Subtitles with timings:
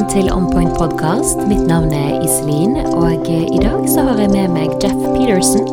[0.00, 1.42] Velkommen til On Point podkast.
[1.44, 5.66] Mitt navn er Iselin, og eh, i dag så har jeg med meg Jeff Peterson,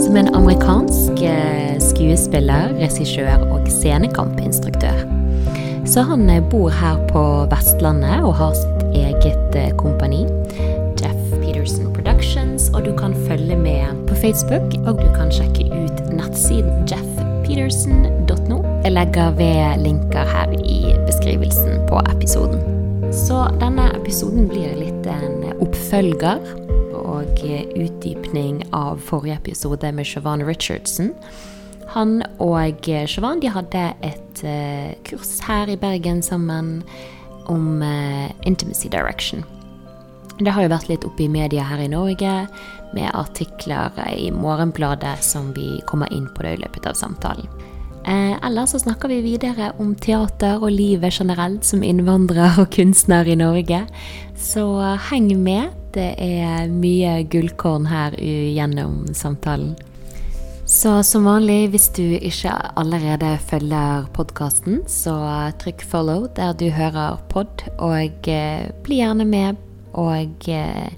[0.00, 5.02] som er en amerikansk eh, skuespiller, regissør og scenekampinstruktør.
[5.84, 10.22] Så han eh, bor her på Vestlandet og har sitt eget kompani,
[11.02, 16.00] Jeff Peterson Productions, og du kan følge med på Facebook, og du kan sjekke ut
[16.08, 18.62] nettsiden jeffpeterson.no.
[18.86, 22.73] Jeg legger ved linker her i beskrivelsen på episoden.
[23.14, 26.40] Så denne episoden blir litt en oppfølger
[26.98, 27.38] og
[27.78, 31.12] utdypning av forrige episode med Siobhan Richardson.
[31.94, 36.80] Han og Siobhan hadde et eh, kurs her i Bergen sammen
[37.46, 39.44] om eh, intimacy direction.
[40.40, 42.32] Det har jo vært litt oppe i media her i Norge,
[42.98, 47.46] med artikler i Morgenbladet som vi kommer inn på det i løpet av samtalen.
[48.04, 53.28] Eh, ellers så snakker vi videre om teater og livet generelt som innvandrer og kunstner
[53.28, 53.84] i Norge.
[54.36, 54.66] Så
[55.08, 55.72] heng med.
[55.94, 59.76] Det er mye gullkorn her gjennom samtalen.
[60.66, 65.14] Så som vanlig, hvis du ikke allerede følger podkasten, så
[65.60, 69.56] trykk 'follow' der du hører pod, og eh, bli gjerne med
[69.92, 70.90] og eh,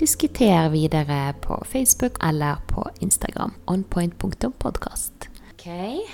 [0.00, 3.54] diskuter videre på Facebook eller på Instagram.
[3.66, 5.29] onpoint.podkast.
[5.60, 5.66] Ok,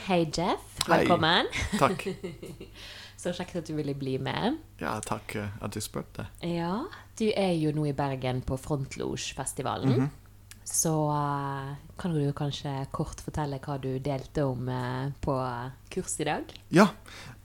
[0.06, 0.58] Hei, Jeff.
[0.88, 0.98] Hei.
[0.98, 1.46] Velkommen.
[1.78, 2.02] Takk.
[3.22, 4.56] Så kjekt at du ville bli med.
[4.80, 6.24] Ja, takk eh, at du spurte.
[6.42, 10.08] Ja, du er jo nå i Bergen på Frontlosj-festivalen.
[10.66, 15.38] Så eh, kan du kanskje kort fortelle hva du delte om eh, på
[15.94, 16.50] kurs i dag?
[16.74, 16.90] Ja,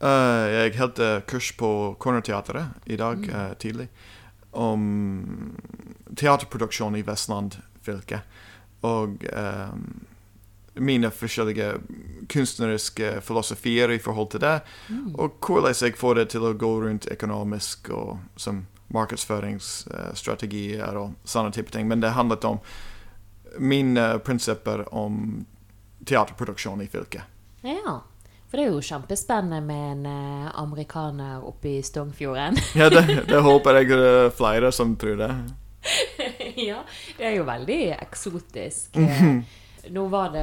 [0.02, 0.98] jeg holdt
[1.30, 1.72] kurs på
[2.02, 3.58] Cornerteatret i dag mm.
[3.62, 3.92] tidlig
[4.58, 5.54] om
[6.18, 8.24] teaterproduksjon i Vestland fylke.
[8.90, 9.78] Og eh,
[10.74, 11.66] mine forskjellige
[12.32, 14.60] kunstneriske filosofier i forhold til det.
[15.14, 21.52] Og hvordan jeg får det til å gå rundt økonomisk og som markedsføringsstrategier og sånne
[21.52, 21.88] type ting.
[21.88, 22.58] Men det handlet om
[23.58, 25.46] mine prinsipper om
[26.08, 27.22] teaterproduksjon i fylket.
[27.62, 28.00] Ja,
[28.50, 32.56] for det er jo kjempespennende med en eh, amerikaner oppe i Stongfjorden.
[32.78, 35.30] Ja, det, det håper jeg det er flere som tror det.
[36.68, 36.80] ja,
[37.18, 38.96] det er jo veldig eksotisk.
[38.98, 39.26] Eh,
[39.90, 40.42] Nå var det,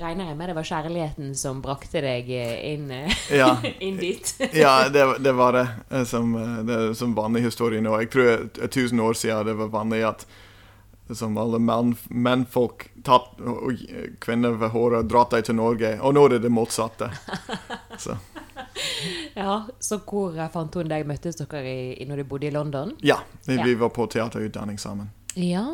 [0.00, 3.56] regner jeg med det var kjærligheten som brakte deg inn, eh, Ja.
[3.80, 4.34] inn dit.
[4.54, 7.96] Ja, det, det var det eh, som, eh, det som vanlig historie nå.
[8.04, 10.26] Jeg tror et tusen år siden det var vanlig at
[11.16, 13.78] som alle menn, mennfolk tatt og
[14.20, 15.94] kvinner ved håret dratt dem til Norge.
[16.04, 17.08] Og nå er det det motsatte.
[18.04, 18.18] Så
[19.34, 21.06] Ja, Så hvor eh, fant hun deg?
[21.08, 22.92] Møttes dere i, når du bodde i London?
[23.00, 23.64] ja, vi, Ja.
[23.80, 25.08] var på teaterutdanning sammen.
[25.34, 25.64] Ja.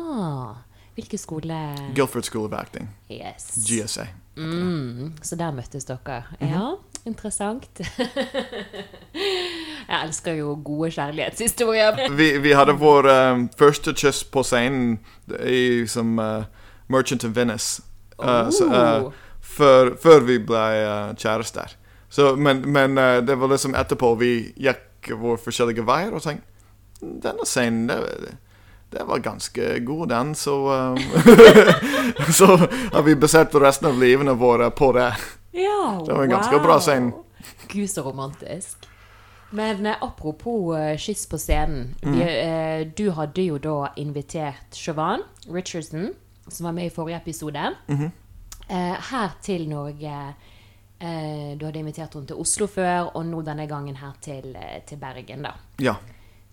[0.95, 1.55] Hvilken skole?
[1.95, 3.49] Guilford School of Acting, Yes.
[3.67, 4.05] GSA.
[4.37, 6.21] Mm, så der møttes dere.
[6.41, 6.69] Ja,
[7.05, 7.79] interessant.
[9.89, 11.99] jeg elsker jo gode kjærlighetshistorier.
[12.19, 14.97] Vi, vi hadde vår um, første kyss på scenen
[15.39, 16.43] i, som uh,
[16.87, 17.81] Merchant of Venice.
[18.23, 19.11] Eh, så, eh, Oh.
[19.41, 20.61] før, før vi ble
[21.19, 21.73] kjærester.
[22.09, 22.95] Så, men men
[23.27, 26.47] det var liksom etterpå vi gikk våre forskjellige veier og tenkte
[27.01, 28.37] Denne scenen, det,
[28.89, 30.35] det var ganske god, den.
[30.35, 30.97] Så, um,
[32.33, 32.45] så
[32.93, 35.09] har vi basert resten av livene våre på det.
[35.51, 37.11] Ja, Det var en ganske bra scene.
[37.67, 38.77] Gud, så romantisk.
[39.49, 41.95] Men eh, apropos eh, kyss på scenen.
[42.03, 42.13] Mm.
[42.19, 45.21] Vi, eh, du hadde jo da invitert Siobhan
[45.53, 46.09] Richardson,
[46.47, 48.11] som var med i forrige episode, Mhm.
[48.69, 50.33] eh, her til Norge.
[50.99, 54.55] Eh, du hadde invitert henne til Oslo før, og nå denne gangen her til,
[54.87, 55.51] til Bergen, da.
[55.79, 55.95] Ja.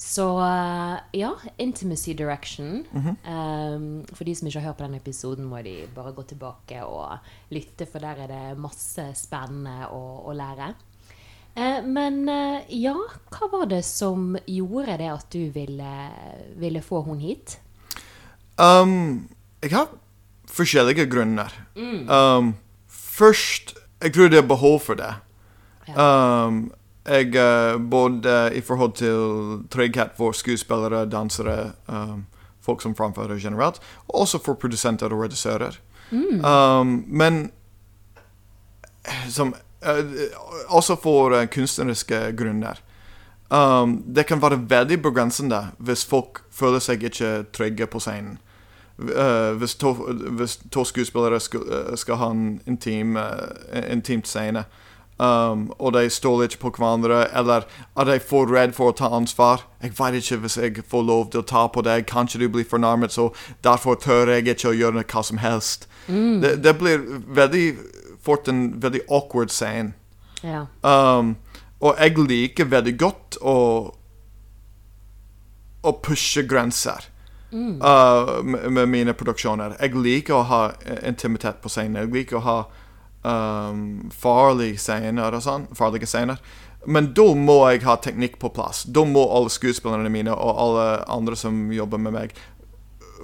[0.02, 2.84] Så eh, ja, Intimacy Direction.
[2.90, 3.16] Mhm.
[3.32, 6.80] Um, for de som ikke har hørt på den episoden, må de bare gå tilbake
[6.82, 7.22] og
[7.54, 10.72] lytte, for der er det masse spennende å, å lære.
[11.54, 12.96] Uh, men uh, ja,
[13.30, 15.94] hva var det som gjorde det at du ville,
[16.58, 17.60] ville få hun hit?
[18.58, 19.28] Um,
[19.62, 19.94] jeg har
[20.50, 21.54] forskjellige grunner.
[21.76, 22.56] Um,
[22.88, 25.12] først Jeg tror det er behov for det.
[25.94, 26.72] Um,
[27.08, 32.26] jeg uh, både i forhold til trygghet for skuespillere, dansere, um,
[32.62, 35.81] folk som framfører generelt, og også for produsenter og regissører.
[36.12, 37.50] Um, men
[39.28, 39.54] som
[39.87, 40.12] uh,
[40.69, 42.81] Også for uh, kunstneriske grunner.
[43.50, 48.38] Um, det kan være veldig begrensende hvis folk føler seg ikke trygge på scenen.
[48.99, 49.93] Uh, hvis, to,
[50.38, 53.16] hvis to skuespillere skal, skal ha en intim,
[53.90, 54.64] intimt scene,
[55.22, 59.12] um, og de stoler ikke på hverandre, eller er de for redde for å ta
[59.14, 59.62] ansvar?
[59.82, 62.66] Jeg vet ikke hvis jeg får lov til å ta på deg, kanskje du blir
[62.69, 63.30] fornærmet, så
[63.64, 65.88] derfor tør jeg ikke å gjøre hva som helst.
[66.08, 67.02] Det, det blir
[67.38, 67.66] veldig
[68.22, 69.94] fort en veldig awkward scene.
[70.42, 70.66] Ja.
[70.82, 71.36] Um,
[71.82, 73.58] og jeg liker veldig godt å
[75.82, 77.08] å pushe grenser
[77.52, 79.75] uh, med, med mine produksjoner.
[79.80, 80.60] Jeg liker å ha
[81.02, 82.04] intimitet på scenen.
[82.04, 82.58] Jeg liker å ha
[83.22, 85.66] um, farlige scener og sånn.
[85.76, 86.40] Farlige scener.
[86.84, 88.82] Men da må jeg ha teknikk på plass.
[88.84, 92.34] Da må alle skuespillerne mine og alle andre som jobber med meg,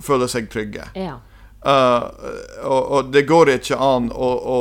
[0.05, 0.87] føle seg trygge.
[0.95, 1.19] Ja.
[1.59, 2.05] Uh,
[2.63, 4.59] og, og det går ikke an å, å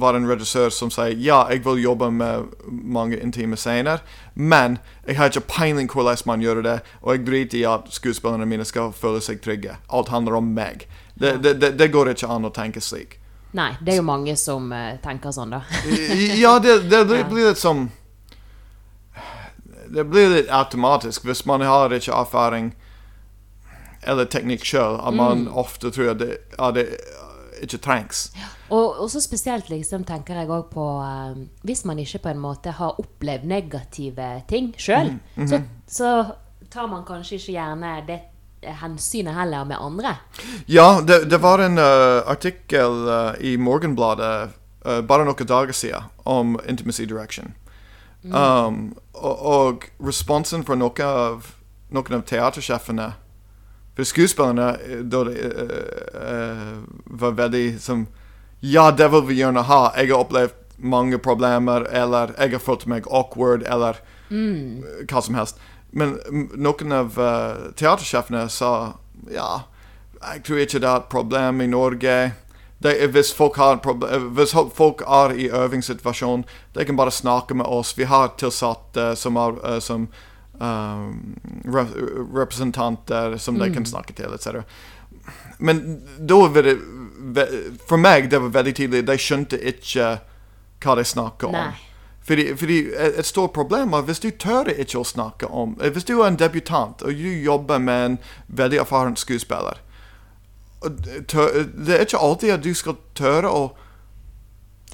[0.00, 4.00] være en regissør som sier ja, jeg vil jobbe med mange intime scener,
[4.32, 8.48] men jeg har ikke peiling hvordan man gjør det, og jeg driter i at skuespillerne
[8.48, 9.76] mine skal føle seg trygge.
[9.92, 10.88] Alt handler om meg.
[11.20, 13.17] Det, det, det, det går ikke an å tenke slik.
[13.56, 15.62] Nei, det er jo mange som uh, tenker sånn, da.
[16.42, 17.86] ja, det, det, det blir litt som
[19.88, 21.24] Det blir litt automatisk.
[21.24, 22.74] Hvis man har ikke erfaring
[24.08, 26.84] eller teknikk sjøl, at man ofte tror at det, at det
[27.64, 28.28] ikke trengs.
[28.70, 31.34] Og også spesielt liksom, tenker jeg òg på uh,
[31.66, 35.16] Hvis man ikke på en måte har opplevd negative ting sjøl,
[35.48, 36.12] så, så
[36.70, 38.20] tar man kanskje ikke gjerne det
[38.62, 40.16] hensynet heller med andre.
[40.66, 44.50] Ja, det, det var en uh, artikkel uh, i Morgenbladet
[44.86, 47.54] uh, bare noen dager siden om Intimacy Direction.
[48.22, 51.52] Um, og, og responsen fra noen av,
[51.94, 53.12] noen av teatersjefene
[53.94, 55.76] For skuespillerne eh, da eh,
[56.22, 56.74] eh,
[57.22, 58.06] var veldig som
[58.60, 59.92] Ja, det vil vi gjerne ha.
[59.96, 64.00] Jeg har opplevd mange problemer, eller jeg har følt meg awkward, eller
[64.30, 65.06] mm.
[65.10, 65.58] hva som helst.
[65.90, 68.72] Men mm, noen av uh, teatersjefene sa
[69.32, 69.64] ja,
[70.18, 72.16] jeg tror ikke det er et problem i Norge.
[72.78, 76.44] De, hvis, folk har eh, hvis folk er i øvingssituasjon,
[76.74, 77.96] de kan bare snakke med oss.
[77.98, 80.06] Vi har tilsatte som er uh, som
[80.60, 81.86] um, re
[82.34, 84.62] representanter som de kan snakke til, etc.
[85.58, 86.78] Men da var det
[87.86, 89.06] For meg det var veldig tydelig.
[89.06, 90.18] De skjønte ikke
[90.78, 91.58] hva de snakket om.
[91.58, 91.87] Nei.
[92.28, 96.04] Fordi, fordi et, stort problem er hvis du tør ikke å snakke om eh, Hvis
[96.04, 99.80] du er en debutant og du jobber med en veldig erfaren skuespiller
[101.28, 103.62] tør, Det er ikke alltid at du skal tørre å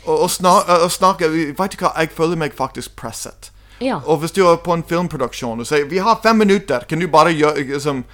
[0.05, 3.51] å, å, sna, å snakke Vet du hva, jeg føler meg faktisk presset.
[3.83, 3.99] Ja.
[4.07, 7.09] Og hvis du er på en filmproduksjon og sier 'Vi har fem minutter, kan du
[7.09, 8.05] bare gjøre liksom,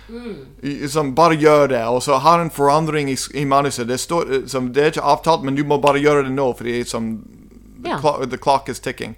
[0.62, 3.88] liksom, bare gjør det?' Og så har en forandring i, i manuset.
[3.88, 6.84] Det, står, liksom, det er ikke avtalt, men du må bare gjøre det nå, fordi
[6.84, 7.22] som,
[7.82, 9.16] the, clock, the clock is ticking.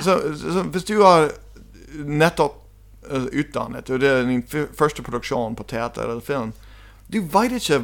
[0.00, 1.32] Så, så hvis du har
[2.06, 2.60] nettopp
[3.10, 4.44] eh, utdannet, og det er din
[4.76, 6.52] første produksjon på teater eller film,
[7.10, 7.80] du vet ikke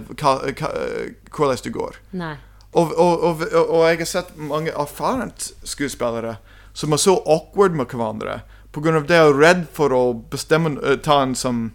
[1.34, 1.96] hvordan det går.
[2.14, 2.36] Nei.
[2.76, 6.36] Og, og, og, og, jeg har sett mange erfarent skuespillere
[6.76, 8.42] som er så awkward med hverandre
[8.82, 10.02] grunn av det er redd for å
[10.32, 11.70] bestemme eh, ta en som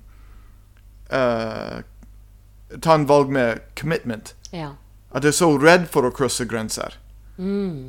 [1.13, 1.81] uh,
[2.81, 4.29] Ta en valg med commitment.
[4.55, 4.77] Ja.
[5.11, 6.93] At de er så redd for å krysse grenser.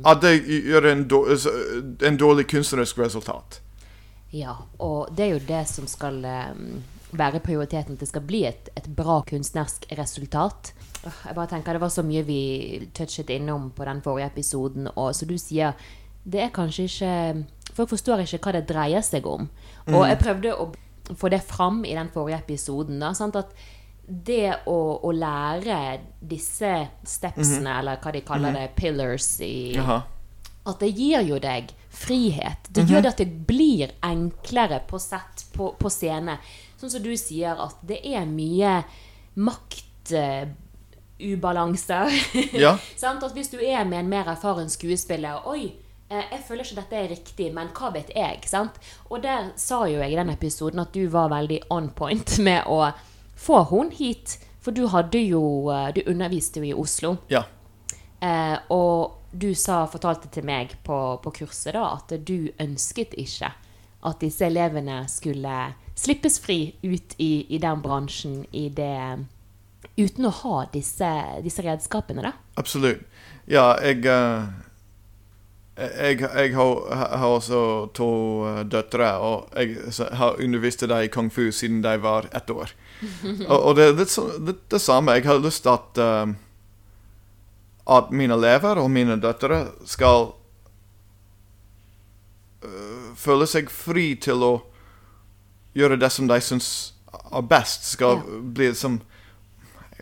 [0.05, 1.05] At det gjør en,
[2.09, 3.59] en dårlig kunstnerisk resultat.
[4.33, 6.53] Ja, og det er jo det som skal eh,
[7.13, 7.93] være prioriteten.
[7.93, 10.73] At det skal bli et, et bra kunstnerisk resultat.
[11.03, 14.89] Jeg bare tenker Det var så mye vi touchet innom på den forrige episoden.
[14.95, 15.77] Og som du sier,
[16.23, 19.47] det er kanskje ikke Folk forstår ikke hva det dreier seg om.
[19.89, 20.67] Og jeg prøvde å
[21.17, 22.99] få det fram i den forrige episoden.
[23.01, 23.39] Da, sant?
[23.39, 23.49] At
[24.07, 30.01] det å, å lære disse stepsene, eller hva de kaller det, pillars i, Jaha.
[30.67, 32.57] at det gir jo deg frihet.
[32.69, 36.37] Det gjør det at det blir enklere på sett, på, på scene.
[36.79, 38.83] Sånn som du sier, at det er mye
[39.39, 42.11] maktubalanser.
[42.59, 42.77] Ja.
[42.99, 43.23] Sant?
[43.23, 45.63] At hvis du er med en mer erfaren skuespiller Oi,
[46.09, 48.35] eh, jeg føler ikke dette er riktig, men hva vet jeg?
[48.51, 48.73] Sant?
[49.07, 52.61] Og der sa jo jeg i den episoden at du var veldig on point med
[52.67, 52.91] å
[53.35, 54.39] få hun hit.
[54.63, 57.17] For du hadde jo eh, Du underviste jo i Oslo.
[57.27, 57.43] Ja.
[58.23, 63.49] Eh, og du sa, fortalte til meg på, på kurset da, at du ønsket ikke
[64.03, 65.57] at disse elevene skulle
[65.95, 69.23] slippes fri ut i, i den bransjen i det,
[69.97, 71.09] uten å ha disse,
[71.43, 72.25] disse redskapene.
[72.27, 72.33] da.
[72.59, 73.03] Absolutt.
[73.49, 74.51] Ja, jeg eh,
[75.73, 77.59] jeg, jeg har, har også
[77.97, 78.09] to
[78.45, 82.73] eh, døtre, og jeg har undervist dem i kung fu siden de var ett år.
[83.51, 85.15] og, og det er litt, så, litt det samme.
[85.17, 86.35] Jeg har lyst til at um,
[87.83, 90.29] at mine elever og mine døtre skal
[92.63, 94.53] uh, føle seg fri til å
[95.75, 96.69] gjøre det som de syns
[97.13, 97.89] er best.
[97.91, 98.39] Skal Ja.
[98.41, 99.01] bli som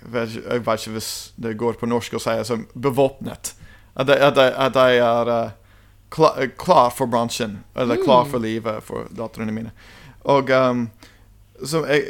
[0.02, 3.54] jeg vet, ikke- jeg vet ikke hvis det går på norsk å si som bevåpnet.
[3.96, 5.52] At de, at de, at de er uh,
[6.38, 9.72] eh, klar for bransjen, eller klar for livet for datterne mine.
[10.26, 10.90] Og um,
[11.66, 12.06] så jeg,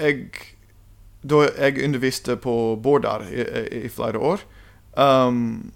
[0.00, 0.56] jeg
[1.22, 4.40] Da jeg underviste på Bårdar i, i, i flere år
[4.96, 5.72] um,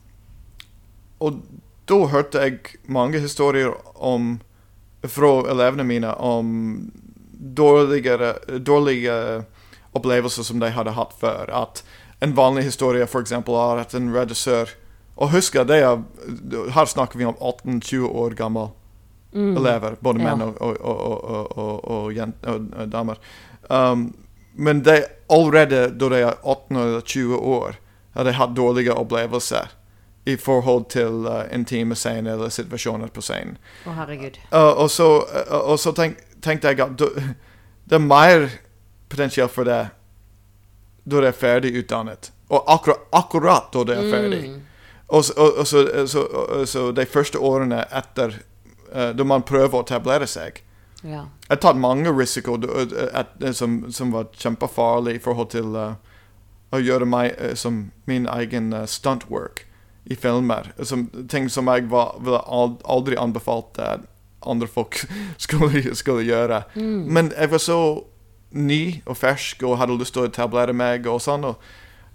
[1.20, 1.42] Og
[1.88, 4.38] da hørte jeg mange historier om
[5.04, 6.90] fra elevene mine om
[7.56, 9.44] dårligere, dårlige
[9.92, 11.50] opplevelser som de hadde hatt før.
[11.52, 11.82] At
[12.24, 14.72] en vanlig historie eksempel er at en regissør
[15.16, 16.00] Og husk at er,
[16.74, 18.64] her snakker vi om 18-20 år gamle
[19.34, 19.94] elever.
[20.00, 23.20] Både menn og, og, og, og damer.
[23.70, 24.10] Um,
[24.54, 25.00] men de
[25.32, 27.78] allerede da de er 18 eller 20 år,
[28.14, 29.72] har de hatt dårlige opplevelser
[30.30, 33.56] i forhold til uh, intime scener eller situasjoner på scenen.
[33.84, 34.38] Å, herregud.
[34.52, 35.08] Uh, og så,
[35.50, 36.96] uh, så tenk, tenkte jeg at
[37.84, 38.46] det er mer
[39.12, 39.82] potensial for det
[41.04, 42.30] da de er ferdig utdannet.
[42.48, 44.42] Og akkurat, akkurat da de er ferdig.
[44.54, 44.60] Mm.
[45.08, 46.22] Og, så- og, og, så, så,
[46.66, 48.38] så de første årene etter
[48.94, 50.62] uh, da man prøver å etablere seg
[51.04, 51.26] Ja.
[51.44, 52.56] Jeg har tatt mange risiko
[53.52, 55.98] som, som var kjempefarlig i forhold til uh,
[56.72, 59.66] å gjøre meg uh, som min egen uh, stuntwork
[60.08, 60.72] i filmer.
[60.80, 62.16] Som, ting som jeg var,
[62.88, 64.06] aldri at
[64.44, 65.02] andre folk
[65.44, 66.62] skulle, skulle gjøre.
[66.74, 67.78] Men jeg var så
[68.54, 71.44] ny og fersk og hadde lyst til å etablere meg og sånn.
[71.48, 71.60] Og,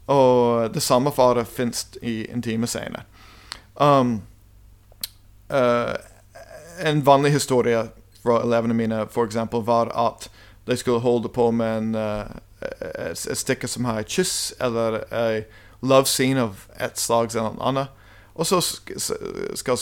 [0.10, 3.06] og det samme fare fins i intime scener.
[3.78, 4.22] Um,
[5.54, 5.94] uh,
[6.80, 7.86] en vanlig historie
[8.24, 10.30] fra elevene mine for eksempel, var at
[10.68, 15.02] de skulle holde på med en, uh, et, et stykke som har et kyss eller
[15.10, 15.44] en
[15.82, 17.96] love scene av et slag eller noe annet.
[18.40, 18.94] Og så sk
[19.60, 19.78] skal,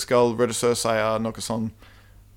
[0.00, 1.68] skal regissør si noe sånn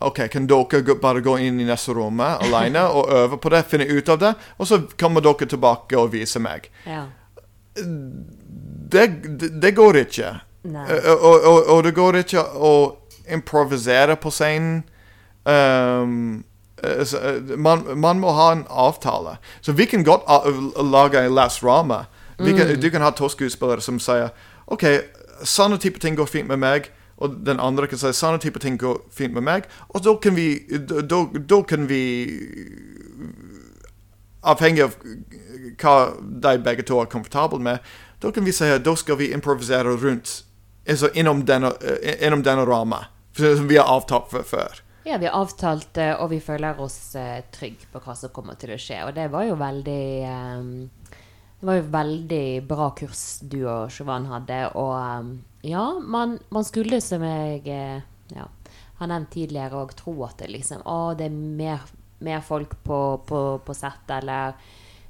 [0.02, 3.86] OK, kan dere bare gå inn i neste rommet alene og øve på det, finne
[3.86, 6.72] ut av det, og så kommer dere tilbake og viser meg.
[6.86, 7.08] ja.
[8.92, 9.06] Det,
[9.64, 10.30] det, går ikke.
[10.68, 12.72] Eh, og, og, og det går ikke å
[13.32, 14.82] improvisere på scenen.
[15.46, 16.44] Um,
[17.58, 19.38] man, man må ha en avtale.
[19.62, 20.22] Så vi kan godt
[20.84, 22.06] lage en last rama.
[22.38, 24.30] Kan, Du kan ha to skuespillere som sier
[24.68, 24.84] OK,
[25.44, 26.92] sånne type ting går fint med meg.
[27.22, 29.68] Og den andre kan si sånne type ting går fint med meg.
[29.90, 30.60] Og da kan vi
[31.50, 32.02] Da, kan vi
[34.44, 34.96] Avhengig av
[35.78, 37.78] hva de begge to er komfortable med,
[38.22, 40.44] da kan vi si at da skal vi improvisere rundt
[40.88, 41.72] altså innom denne,
[42.22, 43.06] innom denne ramma.
[43.38, 44.82] Som vi har avtalt for før.
[45.04, 47.16] Ja, vi har avtalt, eh, og vi føler oss
[47.54, 49.00] trygge på hva som kommer til å skje.
[49.08, 51.08] Og det var jo veldig eh,
[51.62, 54.60] Det var jo veldig bra kurs du og Siobhan hadde.
[54.78, 55.32] Og eh,
[55.62, 58.02] ja, man, man skulle, som jeg eh,
[58.36, 58.48] ja,
[59.02, 61.84] har nevnt tidligere, òg tro at det liksom Å, det er mer,
[62.22, 64.54] mer folk på, på, på sett, eller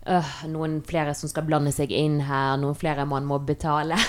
[0.07, 3.99] øh, noen flere som skal blande seg inn her, noen flere man må betale.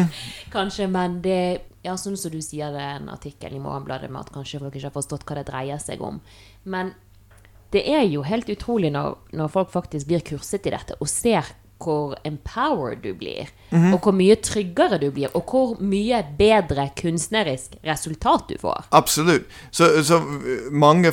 [0.54, 1.40] kanskje, men det
[1.86, 4.90] Ja, sånn som du sier det en artikkel i Morgenbladet med at kanskje folk ikke
[4.90, 6.20] har forstått hva det dreier seg om.
[6.68, 6.92] Men
[7.72, 11.46] det er jo helt utrolig når, når folk faktisk blir kurset i dette og ser
[11.80, 17.76] hvor empowered du blir, og hvor mye tryggere du blir, og hvor mye bedre kunstnerisk
[17.86, 18.88] resultat du får.
[18.92, 19.46] Absolutt.
[19.70, 20.20] Så, så
[20.70, 21.12] mange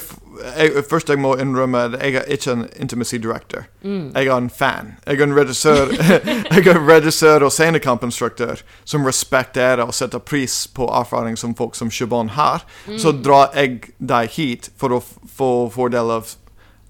[0.57, 3.65] jeg, Først jeg må innrømme at jeg er ikke en intimacy director.
[3.83, 4.95] Jeg er en fan.
[5.07, 5.93] Jeg er en regissør
[6.55, 11.91] Jeg er regissør og scenekampinstruktør som respekterer og setter pris på erfaring som folk som
[11.91, 12.65] Siobhan har.
[12.97, 15.01] Så drar jeg deg hit for å
[15.37, 16.35] få fordel av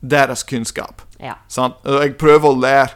[0.02, 1.02] deres kunnskap.
[1.20, 1.38] Ja.
[1.48, 2.96] Jeg prøver å lære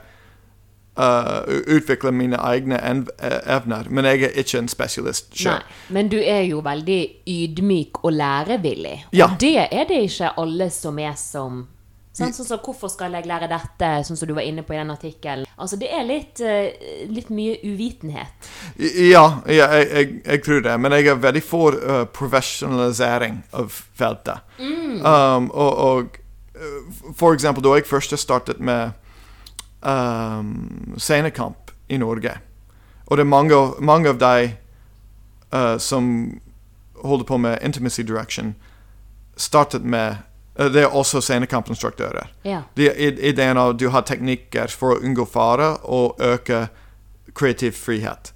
[1.00, 5.62] uh, utvikle mine egne eh, evner, men jeg er ikke en spesialist sjøl.
[5.90, 8.98] men du er jo veldig ydmyk og lærevillig.
[9.14, 9.32] Ja.
[9.32, 11.68] Og det er det ikke alle som er som
[12.12, 14.80] Sånn sånn som, Hvorfor skal jeg lære dette, sånn som du var inne på i
[14.82, 15.46] den artikkelen.
[15.56, 18.50] Altså, det er litt, eh, litt mye uvitenhet.
[18.76, 20.74] Ja, ja jeg, jeg, jeg tror det.
[20.84, 24.44] Men jeg er veldig for uh, profesjonalisering av feltet.
[24.60, 26.20] Um, og, og
[27.16, 28.92] for eksempel da jeg først startet med
[29.82, 32.38] um, scenekamp i Norge
[33.06, 34.52] Og det er mange, mange av de
[35.54, 36.40] uh, som
[37.04, 38.56] holder på med intimacy direction,
[39.36, 40.16] startet med
[40.60, 42.32] uh, Det er også scenekampinstruktører.
[42.46, 42.64] Yeah.
[42.78, 46.68] Ideen av du har teknikker for å unngå fare og øke
[47.36, 48.34] kreativ frihet.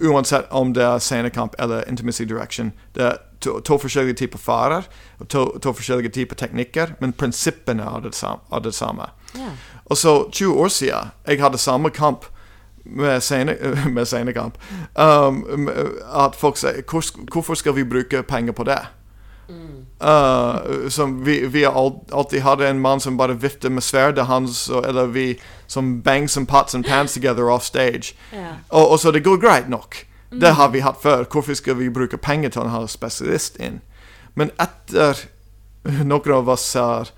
[0.00, 2.72] Uansett om det er scenekamp eller intimacy direction.
[2.94, 7.82] Det er to, to forskjellige typer farer og to, to forskjellige typer teknikker, men prinsippene
[7.82, 8.44] er det, samme.
[8.52, 9.08] er det samme.
[9.34, 9.52] Ja.
[9.88, 12.24] Og så 20 år siden jeg hadde samme kamp
[12.84, 13.20] med,
[14.04, 14.54] scenekamp.
[14.98, 15.68] Um,
[16.14, 18.80] at folk sier hvor, Hvorfor skal vi bruke penger på det?
[20.00, 25.06] Uh, som vi, vi alltid hatt en mann som bare vifter med sverdet hans, eller
[25.06, 28.14] vi som bangs some pots and pans together off stage.
[28.32, 28.56] Yeah.
[28.68, 30.06] Og, og så det går greit nok.
[30.30, 31.24] Det har vi hatt før.
[31.24, 33.80] Hvorfor skal vi bruke penger til å ha spesialist inn?
[34.34, 35.18] Men etter
[36.10, 37.10] noen av oss har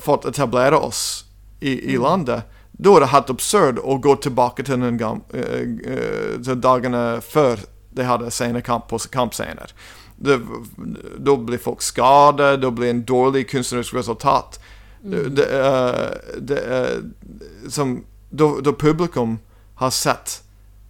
[0.00, 1.24] fått etablere oss
[1.60, 6.34] i, i landet, da er det helt absurd å gå tilbake til, gam, eh, eh,
[6.44, 7.64] til dagene før
[7.96, 9.72] de hadde scenekamp på kampscener.
[10.18, 14.58] da blir folk skadet, da blir en dårlig kunstnerisk resultat.
[15.02, 15.34] Mm.
[15.34, 19.38] det, eh, det, eh, som, da, da publikum
[19.74, 20.42] har sett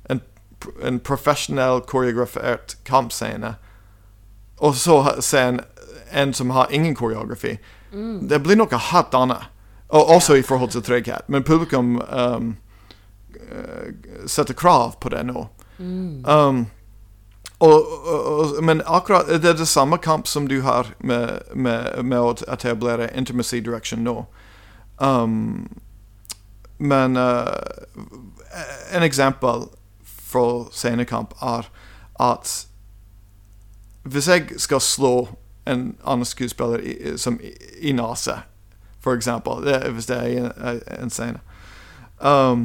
[0.08, 0.20] en,
[0.82, 3.54] en profesjonell koreografert kampscene,
[4.58, 5.60] og så ser en
[6.10, 7.58] en som har ingen koreografi,
[8.28, 9.50] det blir noe helt annet.
[9.88, 11.28] Og også i forhold til trygghet.
[11.28, 12.56] Men publikum um,
[13.32, 13.94] eh,
[14.26, 15.46] setter krav på det nå.
[15.78, 16.66] Um,
[17.58, 22.04] og, og, og, men akkurat det er det samme kamp som du har med, med,
[22.04, 24.26] med å etablere intimacy direction nå.
[24.98, 25.68] Um,
[26.78, 27.48] men uh,
[28.92, 29.66] en eksempel
[30.04, 31.70] fra scenekamp er
[32.20, 32.52] at
[34.08, 35.14] hvis jeg skal slå
[35.68, 38.40] en annen skuespiller i, som i, i nase,
[39.04, 41.38] for eksempel, det, hvis det er i en, en scene
[42.18, 42.64] um,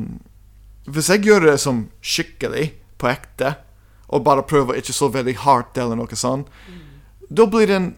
[0.90, 3.56] Hvis jeg gjør det som skikkelig, på ekte,
[4.08, 6.50] og bare prøver ikke så veldig hardt eller noe sånt,
[7.30, 7.94] da blir den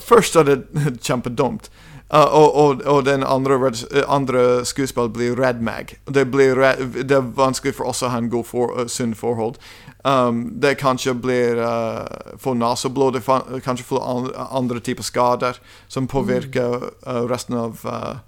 [0.00, 0.62] Først er det
[1.06, 1.68] kjempedumt.
[2.14, 5.98] Uh, og, og, og den andre, uh, andre skuespilleren blir red mag.
[6.14, 9.12] Det, blir red, det er vanskelig for oss å ha en god for, uh, sunn
[9.14, 9.58] forhold.
[10.06, 15.56] Um, det kanskje blir uh, få neseblod, det kanskje få andre, typer skader
[15.88, 16.76] som påvirker
[17.08, 18.18] uh, resten av uh,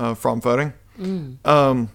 [0.00, 0.72] uh, framføring.
[0.98, 1.86] Um,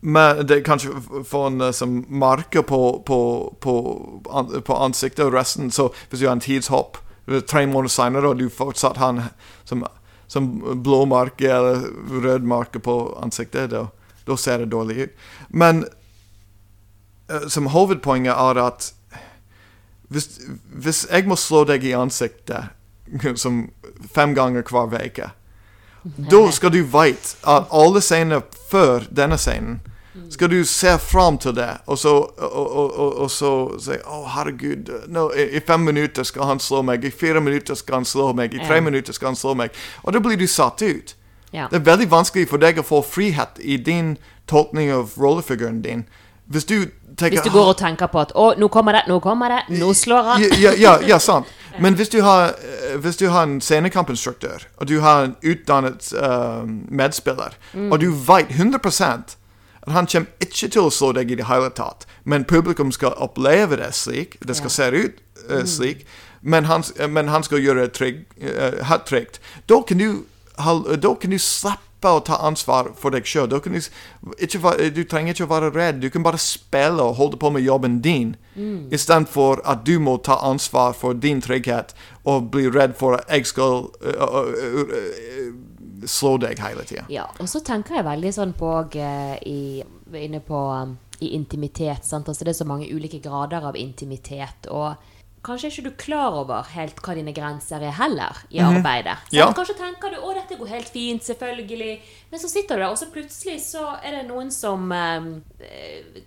[0.00, 1.72] men det kanskje f- få en uh,
[2.08, 3.18] marke på, på,
[3.60, 3.74] på,
[4.64, 5.68] på ansiktet og resten.
[5.70, 6.96] Så hvis du har en tidshopp
[7.28, 9.22] er tre måneder senere, og du fortsatt har en
[9.64, 9.84] som,
[10.28, 10.48] som
[10.84, 11.84] blå marke eller
[12.24, 13.86] rød marke på ansiktet, da,
[14.36, 15.28] ser det dårlig ut.
[15.48, 15.84] Men
[17.48, 18.90] som hovedpoenget er at
[20.12, 20.28] hvis,
[20.68, 22.70] hvis jeg må slå deg i ansiktet
[23.42, 23.66] som
[24.14, 25.30] fem ganger hver uke,
[26.32, 29.80] da skal du vite at alle scener før denne scenen
[30.30, 33.50] skal du se fram til det, og så, og, og, og, så
[33.82, 38.00] si Å, herregud, No, i, fem minutter skal han slå meg, i fire minutter skal
[38.00, 39.74] han slå meg, i tre minutter skal han slå meg.
[40.02, 41.16] Og da blir du satt ut.
[41.50, 41.66] Ja.
[41.70, 44.14] Det er veldig vanskelig for deg å få frihet i din
[44.50, 46.06] tolkning av rollefiguren din.
[46.46, 46.76] Hvis du
[47.16, 49.78] tenker Hvis du går og tenker på at 'Å, nå kommer det, nå kommer det,
[49.78, 50.42] nå slår han'.
[50.60, 51.46] ja, ja, ja, sant.
[51.80, 56.12] Men hvis du har, eh, hvis du har en scenekampinstruktør, og du har en utdannet
[56.14, 57.56] uh, medspiller,
[57.90, 59.36] og du vet 100%
[59.86, 63.16] at han kommer ikke til å slå deg i det hele tatt, men publikum skal
[63.16, 65.18] oppleve det slik, det skal se ut
[65.50, 66.06] uh, slik,
[66.42, 70.24] men han, men han skal gjøre det trygg, uh, trygt, da kan du,
[70.96, 71.38] da kan du
[72.04, 73.48] slippe å ta ansvar for deg sjøl.
[73.48, 73.58] Du,
[74.94, 76.00] du trenger ikke å være redd.
[76.02, 78.36] Du kan bare spille og holde på med jobben din,
[78.90, 83.46] istedenfor at du må ta ansvar for din trygghet og bli redd for at jeg
[83.46, 85.54] skal uh, uh, uh,
[86.06, 87.04] slå deg hele tida.
[87.08, 89.82] Ja, og så tenker jeg veldig sånn på eh, i,
[90.16, 92.04] inne på um, i intimitet.
[92.04, 92.28] Sant?
[92.28, 94.68] Altså, det er så mange ulike grader av intimitet.
[94.72, 94.94] Og
[95.44, 99.18] kanskje er ikke du klar over helt hva dine grenser er heller i arbeidet.
[99.18, 99.36] Mm -hmm.
[99.38, 99.52] Ja.
[99.52, 102.00] Kanskje tenker du 'å, dette går helt fint', selvfølgelig.
[102.30, 105.20] Men så sitter du der, og så plutselig så er det noen som eh,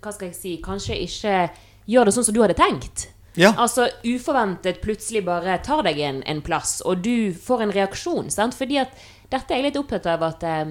[0.01, 1.49] Hva skal jeg si Kanskje ikke
[1.88, 3.08] gjør det sånn som du hadde tenkt.
[3.38, 3.53] Ja.
[3.58, 8.30] Altså uforventet plutselig bare tar deg en, en plass, og du får en reaksjon.
[8.30, 8.56] Sant?
[8.58, 8.89] Fordi at
[9.30, 10.65] dette er jeg litt opptatt av at eh,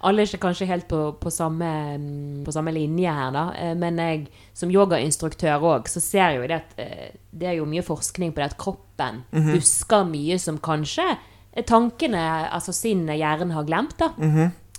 [0.00, 3.44] alle er ikke kanskje helt på, på, samme, mm, på samme linje her, da.
[3.58, 4.24] Eh, men jeg
[4.56, 8.42] som yogainstruktør òg, så ser jo det at eh, det er jo mye forskning på
[8.42, 11.06] det at kroppen husker mye som kanskje
[11.68, 14.12] tankene, altså sinnet, hjernen har glemt, da.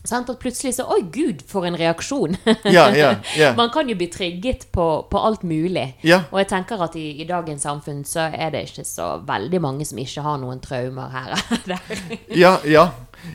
[0.04, 0.30] Sant?
[0.30, 2.36] At plutselig så Oi, gud, for en reaksjon!
[2.63, 3.54] Ja, ja, ja.
[3.60, 5.86] Man kan jo bli trigget på, på alt mulig.
[6.32, 9.88] Og jeg tenker at i, i dagens samfunn så er det ikke så veldig mange
[9.88, 11.36] som ikke har noen traumer her.
[11.70, 12.04] Der.
[12.36, 12.89] Ja, ja.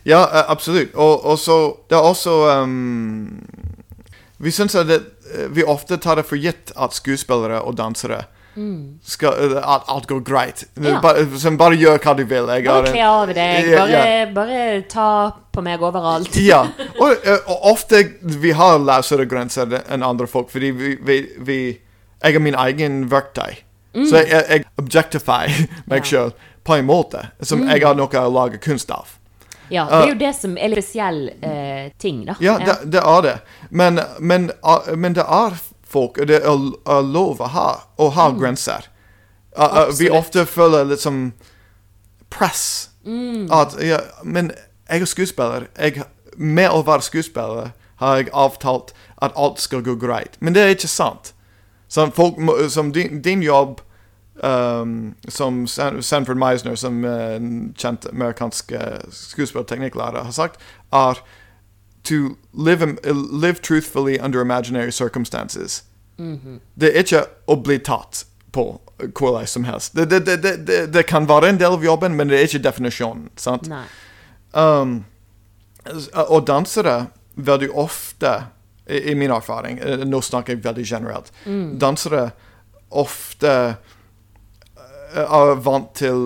[0.04, 0.92] Ja, absolutt.
[0.94, 3.38] Og, og så Det er også um,
[4.36, 4.98] Vi syns at det,
[5.32, 8.26] eh, vi ofte tar det for gitt at skuespillere og dansere
[9.02, 10.64] skal, alt, At alt går greit.
[10.80, 10.98] Ja.
[11.02, 11.24] Bare,
[11.58, 12.48] bare gjør hva du vil.
[12.54, 13.68] Jeg Bare kle av deg.
[13.74, 14.26] Bare, ja.
[14.34, 15.10] bare ta
[15.54, 16.36] på meg overalt.
[16.42, 16.64] Ja,
[16.98, 21.58] og, eh, og ofte vi har løsere grenser enn andre folk, fordi vi, vi, vi
[22.22, 23.60] Jeg har min egen verktøy.
[23.94, 25.46] Så jeg, jeg, objectify
[25.90, 26.04] meg Ja.
[26.04, 26.32] sjøl
[26.66, 29.14] på en måte som jeg har noe å lage kunst av.
[29.70, 32.36] Ja, Det er jo det som er litt spesiell uh, ting, da.
[32.40, 33.34] Ja, det, det er det.
[33.70, 34.50] Men, men,
[34.96, 38.88] men det er folk, det er, er lov å ha, å ha grenser.
[39.56, 41.32] Uh, uh, vi ofte føler litt som
[42.30, 42.90] press.
[43.08, 44.50] At, ja, men
[44.88, 45.68] jeg er skuespiller.
[45.78, 46.04] Jeg,
[46.36, 47.70] med å være skuespiller
[48.02, 48.92] har jeg avtalt
[49.24, 50.36] at alt skal gå greit.
[50.40, 51.32] Men det er ikke sant.
[51.88, 52.36] Som, folk
[52.68, 53.80] som din, din jobb
[54.44, 60.60] um, som Sanford Meisner, som uh, en kjent amerikansk uh, skuespillerteknikklærer, har sagt,
[60.92, 61.22] er
[62.08, 65.82] to live, live truthfully under imaginary circumstances.
[66.74, 69.94] Det er ikke å bli tatt på hvordan som helst.
[69.94, 73.28] Det, det, det, det, kan være en del av jobben, men det er ikke definisjonen.
[73.36, 73.70] sant?
[74.52, 75.04] Um,
[76.28, 78.34] og dansere veldig ofte,
[78.88, 81.32] i, i min erfaring eh, Nå snakker jeg veldig generelt.
[81.80, 82.30] Dansere
[82.88, 86.24] ofte eh, er vant til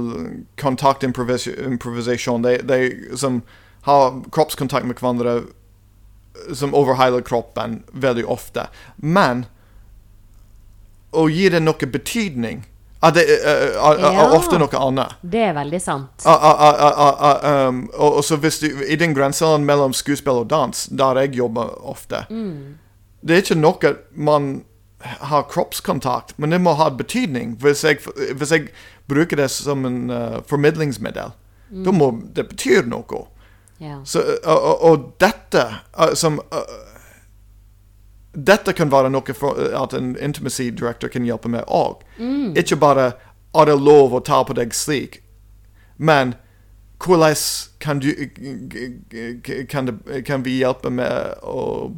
[0.62, 2.46] kontaktimprovisasjon.
[2.46, 3.42] De, de som
[3.82, 5.42] har kroppskontakt med hverandre
[6.54, 8.66] som overheiler kroppen veldig ofte.
[8.96, 9.46] Men
[11.12, 12.62] å gi det noe betydning
[13.02, 14.26] er, det, er, er Ja.
[14.30, 15.16] ofte noe annet.
[15.22, 16.22] Det er veldig sant.
[16.24, 16.82] Ah, ah,
[17.20, 21.34] ah, um, og, så hvis du, I den grenseland mellom skuespill og dans, der jeg
[21.34, 22.24] jobber ofte
[23.22, 24.64] Det er ikke noe man
[25.02, 27.56] har kroppskontakt, men det må ha betydning.
[27.58, 27.98] Hvis jeg,
[28.38, 28.68] hvis jeg
[29.10, 31.34] bruker det som en uh, formidlingsmiddel,
[31.72, 33.24] da må det bety noe.
[33.82, 33.96] Ja.
[34.06, 35.62] Så, og, og, og dette
[35.98, 36.76] uh, som uh,
[38.32, 42.00] Dette kan være noe for, at en intimacy director kan hjelpe med òg.
[42.56, 43.10] Ikke bare
[43.52, 45.18] er det lov å ta på deg slik,
[45.98, 46.32] men
[47.02, 47.34] hvordan
[47.82, 48.08] kan, du,
[49.68, 51.92] kan, det, kan vi hjelpe med å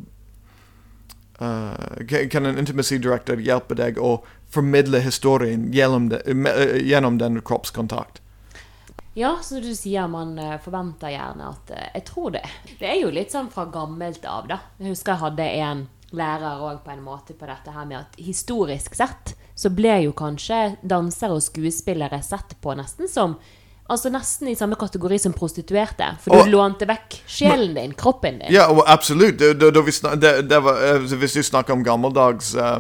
[1.39, 4.17] uh, kan- Kan en intimacy director hjelpe deg å
[4.51, 6.23] formidle historien gjennom, det,
[6.83, 8.24] gjennom den kroppskontakt?
[9.15, 12.43] Ja, som du sier, man eh, forventer gjerne at eh, Jeg tror det.
[12.81, 14.59] Det er jo litt sånn fra gammelt av, da.
[14.81, 18.19] Jeg husker jeg hadde en lærer òg på en måte på dette her med at
[18.23, 23.37] historisk sett så ble jo kanskje dansere og skuespillere sett på nesten som
[23.85, 26.07] Altså nesten i samme kategori som prostituerte.
[26.25, 28.49] For Og- du lånte vekk sjelen din, kroppen din.
[28.51, 29.43] Ja, absolutt.
[29.43, 29.53] Eh,
[31.21, 32.79] hvis du snakker om gammeldags eh,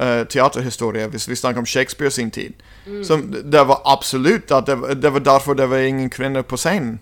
[0.00, 2.52] eh, teaterhistorie, hvis vi snakker om Shakespeare sin tid
[3.04, 6.98] så Det var absolutt det, var- det var derfor det var ingen kvinner på scenen.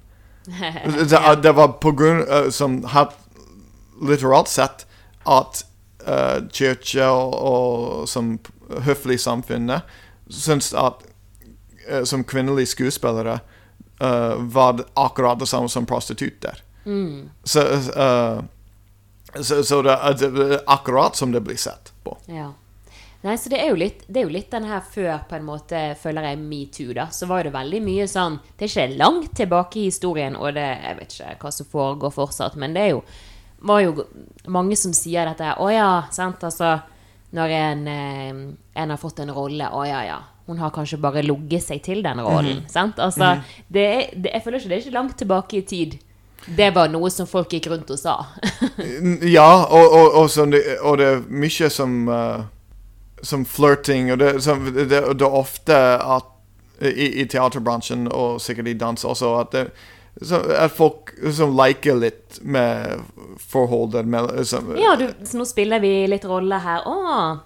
[1.11, 3.13] Det, det var på grunn uh, som hat,
[4.03, 4.87] Literalt sett
[5.25, 5.65] at
[6.09, 8.39] uh, kirke og, og som
[8.85, 9.83] høflig samfunnet
[10.29, 11.05] syns at
[11.91, 13.39] uh, som kvinnelige skuespillere
[14.03, 16.61] uh, var akkurat det samme som prostitutter.
[17.45, 18.41] Så, eh,
[19.41, 22.19] så, så er- det er akkurat som det blir sett på.
[22.29, 22.51] Ja.
[23.25, 25.47] Nei, så det er jo litt, det er jo litt den her før, på en
[25.47, 27.07] måte, føler jeg, metoo, da.
[27.09, 30.67] Så var det veldig mye sånn Det er ikke langt tilbake i historien, og det
[30.67, 33.05] Jeg vet ikke hva som foregår fortsatt, men det er jo
[33.65, 34.05] var jo
[34.53, 36.77] mange som sier dette Å ja, sant, altså
[37.35, 38.41] Når en, eh,
[38.83, 40.21] en har fått en rolle, å ja, ja.
[40.47, 42.67] Hun har kanskje bare ligget seg til den rollen.
[42.69, 42.99] Sant?
[43.01, 43.39] Altså,
[43.73, 45.95] det er, det, jeg føler ikke det er ikke langt tilbake i tid.
[46.45, 48.19] Det var noe som folk gikk rundt og sa.
[49.39, 52.45] Ja, og, og, og, så det, og det er mye som eh,
[53.25, 56.31] Som flirting og det, som, det, det er ofte at
[56.81, 61.99] i, i teaterbransjen, og sikkert i dans også, at, det, så, at folk som leker
[62.03, 63.05] litt med
[63.41, 64.11] forholdet
[64.49, 66.83] som, Ja, du, så nå spiller vi litt rolle her.
[66.87, 66.97] Å,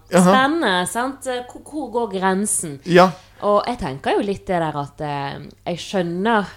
[0.08, 1.28] spennende, sant?
[1.52, 2.78] Hvor, hvor går grensen?
[2.88, 3.10] Ja.
[3.46, 5.36] Og jeg tenker jo litt det der at eh,
[5.68, 6.56] jeg skjønner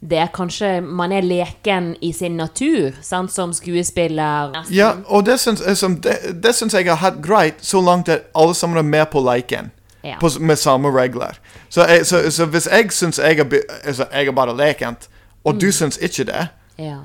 [0.00, 0.18] det.
[0.18, 3.32] er Kanskje man er leken i sin natur, sant?
[3.32, 4.64] som skuespiller.
[4.70, 8.30] Ja, og det syns, eh, det, det syns jeg har hatt greit, så langt at
[8.34, 9.70] alle sammen er med på leken.
[10.04, 10.16] Ja.
[10.20, 11.36] På, med samme regler.
[11.68, 13.40] Så, jeg, så, så hvis jeg syns jeg
[13.84, 15.08] altså, jeg er bare lekent,
[15.44, 16.48] og du syns ikke det,
[16.80, 16.96] Ja.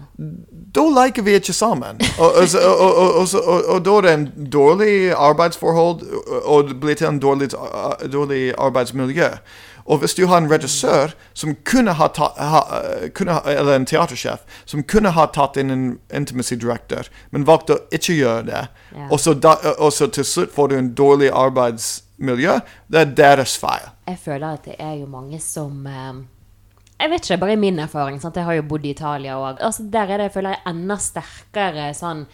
[0.75, 1.99] da leker vi ikke sammen.
[2.19, 6.05] Og, og, og, og, da er det en dårlig arbeidsforhold,
[6.43, 9.27] og det blir til en dårlig, uh, dårlig arbeidsmiljø.
[9.85, 12.61] Og hvis du har en regissør som kunne ha tatt ha,
[13.13, 17.83] kunne Eller en teatersjef som kunne ha tatt inn en intimacy director, men valgte å
[17.93, 18.63] ikke gjøre det,
[18.95, 19.07] Ja.
[19.11, 23.57] og, så da, og så til slutt får du en dårlig arbeidsmiljø, det er deres
[23.61, 23.91] feil.
[24.07, 26.23] Jeg føler at det er jo mange som eh,
[26.99, 28.19] Jeg vet ikke, bare i min erfaring.
[28.21, 28.35] Sant?
[28.39, 29.59] Jeg har jo bodd i Italia òg.
[29.61, 32.25] Altså, der er det, jeg føler jeg, enda sterkere sånn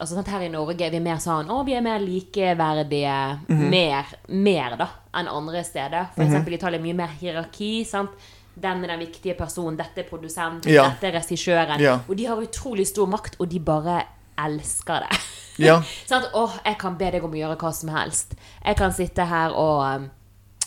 [0.00, 0.28] Altså, sant?
[0.32, 3.16] Her i Norge er vi mer sånn Å, vi er mer likeverdige.
[3.48, 3.70] Mhm.
[3.70, 6.06] Mer, mer da, enn andre steder.
[6.14, 7.84] For eksempel i Italia er mye mer hierarki.
[7.86, 8.10] sant?
[8.60, 10.88] Den er den viktige personen, dette er produsenten, Ja.
[10.90, 11.78] dette er regissøren.
[11.80, 12.00] Ja.
[12.08, 14.02] Og de har utrolig stor makt, og de bare
[14.38, 15.18] elsker det.
[15.60, 15.74] Ja.
[16.08, 18.32] Sånn at, åh, jeg kan be deg om å gjøre hva som helst.
[18.64, 20.08] Jeg kan sitte her og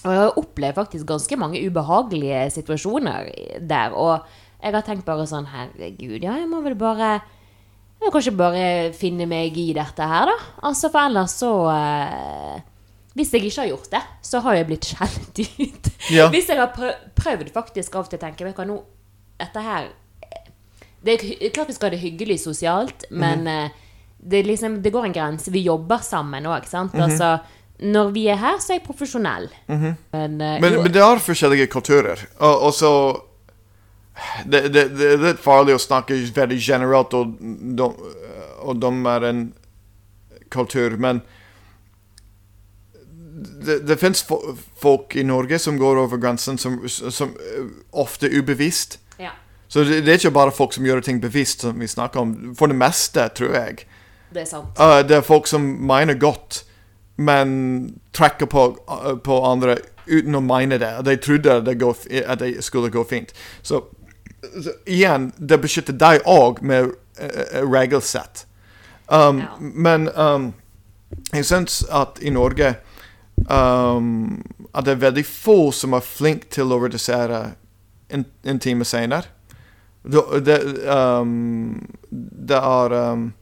[0.05, 3.31] Og jeg har opplevd faktisk ganske mange ubehagelige situasjoner
[3.65, 3.93] der.
[3.95, 4.19] Og
[4.61, 7.21] jeg har tenkt bare sånn Herregud, ja, jeg må vel bare
[8.03, 8.67] Jeg kan kanskje bare
[8.99, 10.35] finne meg i dette her, da.
[10.67, 12.57] Altså, for ellers så eh,
[13.15, 15.91] Hvis jeg ikke har gjort det, så har jeg blitt skjelt ut.
[16.11, 16.27] Ja.
[16.33, 16.73] Hvis jeg har
[17.15, 18.81] prøvd faktisk av og til å tenke Vet du hva, nå
[19.39, 19.91] Dette her
[21.03, 23.71] det er klart vi skal ha det hyggelig sosialt, men men -hmm.
[24.17, 25.51] det, liksom, det går en grense.
[25.51, 26.93] Vi jobber sammen òg, sant.
[26.93, 27.01] Mhm.
[27.01, 27.39] Altså,
[27.79, 29.49] når vi er her, så er jeg profesjonell.
[29.67, 32.25] Men, eh, Men, jo, men det er forskjellige kulturer.
[32.39, 33.19] Og så
[34.45, 37.87] det, det, det er litt farlig å snakke veldig generelt, de,
[38.63, 39.45] og de er en
[40.53, 41.23] kultur, men
[43.65, 44.25] det, det fins
[44.81, 48.99] folk i Norge som går over grensen som, som eh, ofte ubevisst.
[49.17, 49.33] Ja.
[49.67, 52.35] Så det, det er ikke bare folk som gjør ting bevisst, som vi snakker om.
[52.57, 53.87] For det meste, tror jeg.
[54.33, 54.77] Det er sant.
[54.79, 56.63] Uh, det er folk som mener godt,
[57.17, 57.49] men
[58.13, 60.93] trekker på, uh, på andre uten å mene det.
[61.07, 63.33] De trodde det går, at det skulle gå fint.
[63.65, 63.81] Så
[64.85, 68.45] igjen, det beskytter deg òg med uh, regelsett.
[69.07, 69.55] Um, Ja.
[69.59, 70.53] Men um,
[71.33, 72.75] jeg syns at i Norge
[73.49, 74.41] um,
[74.73, 77.53] at det er veldig få som er flinke til å redusere
[78.09, 79.27] in intime scener.
[80.03, 81.79] Det, det, um,
[82.11, 83.33] det er um,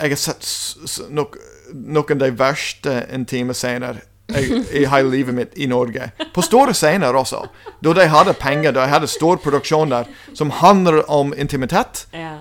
[0.00, 1.36] Jeg har sett nok,
[1.74, 6.10] noen av de verste intime scener i, i hele livet mitt i Norge.
[6.34, 7.44] På store scener også.
[7.84, 12.06] Da de hadde penger, da de hadde stor produksjon der som handler om intimitet.
[12.12, 12.38] Ja.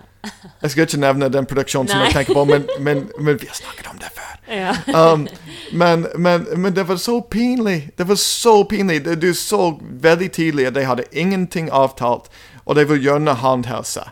[0.62, 3.58] Jeg skal ikke nevne den produksjonen som jeg tenker på, men, men, men vi har
[3.58, 4.30] snakket om det før.
[4.48, 4.76] ja.
[4.88, 5.28] Um,
[5.72, 7.90] men, men, men det var så pinlig.
[7.98, 9.04] Det var så pinlig.
[9.22, 12.32] Du så veldig tidlig at de hadde ingenting avtalt,
[12.66, 14.06] og de ville gjøre håndhelse.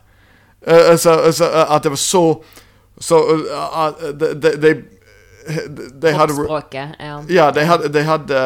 [0.67, 2.43] Uh, altså, altså, uh, at det var så
[3.01, 3.39] Så uh,
[3.87, 4.75] uh, de, de, de,
[6.01, 6.29] de had.
[6.99, 7.21] Ja.
[7.29, 8.41] Ja, de hadde, de hadde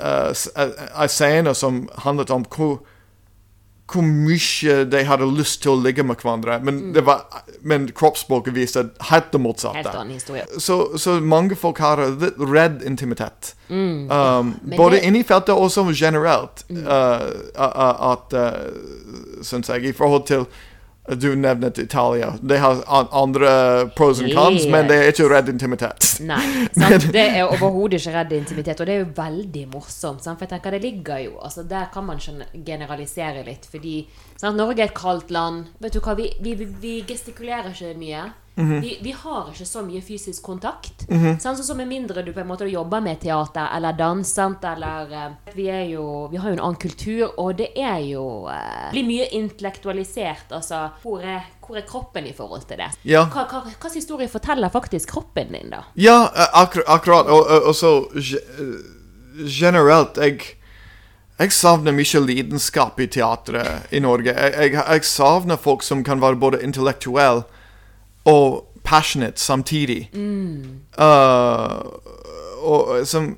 [0.00, 2.80] uh, uh, en scene som handlet om hvor
[3.92, 6.56] hvor mye de hadde lyst til å ligge med hverandre.
[6.64, 7.26] Men, det var,
[7.62, 9.82] men kroppsspråket viste helt det motsatte.
[9.84, 10.54] Helt.
[10.58, 13.52] Så, så mange folk har redd intimitet.
[13.68, 16.64] um, men både det- inni feltet og generelt.
[16.70, 16.86] Uh,
[17.58, 20.46] uh, at uh, Syns jeg, i forhold til
[21.06, 22.30] Du nevnte Italia.
[22.40, 22.78] De har
[23.12, 23.50] andre
[23.96, 26.06] pros and cons, men de er ikke redd intimitet.
[26.24, 26.40] Nei,
[26.80, 27.10] sant?
[27.12, 30.24] det er overhodet ikke redd intimitet, og det er jo veldig morsomt.
[30.24, 30.38] Sant?
[30.38, 32.22] For jeg tenker det ligger jo altså Der kan man
[32.64, 33.98] generalisere litt, fordi
[34.40, 34.56] sant?
[34.56, 35.66] Norge er et kaldt land.
[35.84, 38.24] Vet du hva, Vi, vi, vi- vi gestikulerer ikke mye.
[38.54, 41.08] Vi, vi har ikke så mye fysisk kontakt.
[41.08, 41.38] Mm -hmm.
[41.38, 45.30] sånn, så med mindre du på en måte jobber med teater eller dans, eller eh,
[45.54, 49.28] vi, jo, vi har jo en annen kultur, og det er jo eh, blir mye
[49.32, 50.52] intellektualisert.
[50.52, 52.90] Altså, hvor er, hvor er kroppen i forhold til det?
[53.04, 53.24] Ja.
[53.24, 55.84] Hva, hva, hva slags historie forteller faktisk kroppen din, da?
[55.94, 57.26] Ja, uh, akkur akkurat.
[57.26, 58.04] Og, og, og så
[59.48, 60.40] generelt Jeg
[61.38, 64.30] jeg savner mye lidenskap i teatret i Norge.
[64.30, 67.42] Jeg, jeg, jeg savner folk som kan være både intellektuelle
[68.24, 70.10] og passionate samtidig.
[70.98, 71.80] Uh,
[72.62, 73.36] og som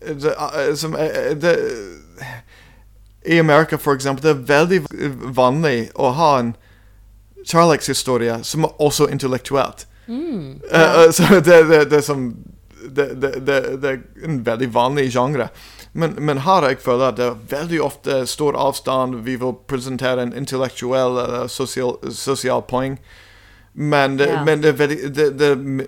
[0.00, 1.56] det, uh, som uh, det,
[3.26, 4.82] I Amerika, for eksempel, det er veldig
[5.36, 6.54] vanlig å ha en
[7.44, 9.86] kjærlighetshistorie som er også intellektuelt.
[10.08, 11.58] Uh, uh, så det,
[11.92, 12.30] er som,
[12.96, 13.10] det
[13.84, 15.48] er en veldig vanlig genre.
[15.92, 19.14] Men, men her jeg føler at det er veldig ofte stor avstand.
[19.24, 22.98] Vi vil presentere en intellektuell eller sosial, sosial poeng.
[23.78, 24.44] Men det, Ja.
[24.44, 25.86] men det er veldig det, det,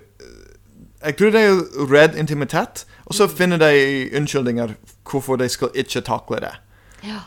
[1.03, 4.75] Jeg tror de er redd intimitet, og så finner de unnskyldninger
[5.09, 6.53] hvorfor de skal ikke takle det.
[7.03, 7.19] Ja.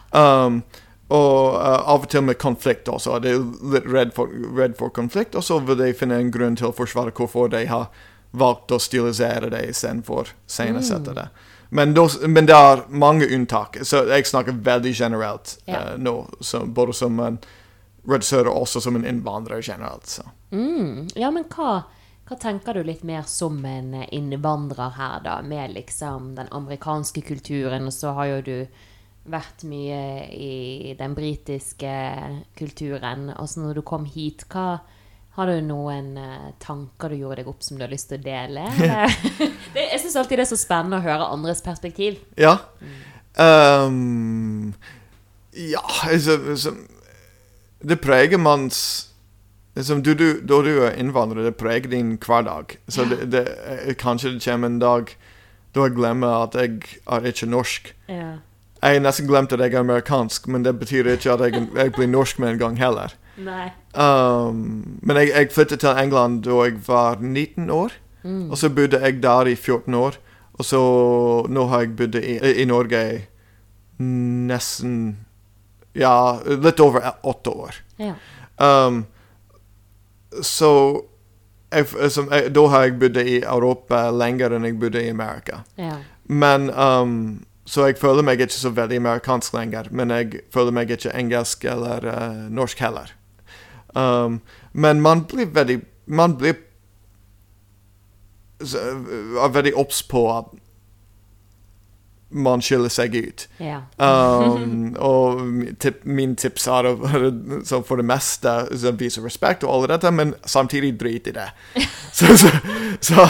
[0.46, 0.62] Um,
[1.10, 3.18] og uh, av og til med konflikt også.
[3.20, 3.42] De er
[3.74, 6.76] litt redd for, redd for konflikt, og så vil de finne en grunn til å
[6.76, 7.90] forsvare hvorfor de har
[8.32, 11.28] valgt å stilisere det istedenfor scenesette det.
[11.70, 15.82] Men, dos, men det er mange unntak, så jeg snakker veldig generelt Ja.
[15.92, 16.30] uh, nå.
[16.40, 17.63] Så, både som en regissør
[18.04, 20.06] og også som en innvandrer generelt.
[20.06, 20.22] Så.
[20.50, 21.08] Mm.
[21.14, 21.84] Ja, men hva,
[22.28, 25.38] hva tenker du litt mer som en innvandrer her, da?
[25.42, 28.58] Med liksom den amerikanske kulturen, og så har jo du
[29.24, 31.94] vært mye i den britiske
[32.58, 33.30] kulturen.
[33.38, 34.82] Og så når du kom hit, hva
[35.34, 38.24] har du noen eh, tanker du gjorde deg opp som du har lyst til å
[38.24, 38.66] dele?
[39.74, 42.20] det, jeg syns alltid det er så spennende å høre andres perspektiv.
[42.38, 42.58] Ja.
[43.34, 44.74] Um,
[45.58, 46.76] ja, altså, altså
[47.84, 48.78] Det preger manns
[49.76, 52.78] liksom, du, du, Da du er innvandrer, det preger din hverdag.
[52.88, 55.14] Så det, det, eh, kanskje det kommer en dag
[55.74, 57.94] da jeg glemmer at jeg er ikke norsk.
[58.08, 58.36] Ja.
[58.84, 61.92] Jeg har nesten glemt at jeg er amerikansk, men det betyr ikke at jeg, jeg
[61.92, 63.14] blir norsk med en gang heller.
[63.98, 67.96] Um, men jeg, jeg flyttet til England da jeg var 19 år.
[68.24, 70.16] Og så bodde jeg der i 14 år.
[70.54, 70.80] Og så
[71.48, 73.00] nå har jeg bodd i, i Norge
[73.98, 74.94] nesten
[75.94, 77.80] Ja, litt over åtte år.
[78.02, 78.14] Ja.
[78.58, 79.04] Um,
[80.42, 80.70] så
[81.74, 85.62] jeg, som, jeg, da har jeg bodd i Europa lenger enn jeg bodde i Amerika.
[85.78, 85.98] ja.
[86.24, 89.88] Men um, Så jeg føler meg ikke så veldig amerikansk lenger.
[89.90, 93.12] Men jeg føler meg ikke engelsk eller uh, norsk heller.
[93.94, 94.40] Um,
[94.72, 96.54] men man blir veldig Man blir
[98.64, 98.78] så,
[99.44, 100.50] er veldig obs på at
[102.34, 103.46] man skiller seg ut.
[103.62, 103.80] Ja.
[103.96, 105.40] Um, og
[105.82, 106.94] tip, min tips er å
[107.86, 108.52] for det meste
[108.98, 111.48] vise respekt og alt dette, men samtidig drit i det.
[112.14, 112.46] Så, så,
[113.02, 113.22] så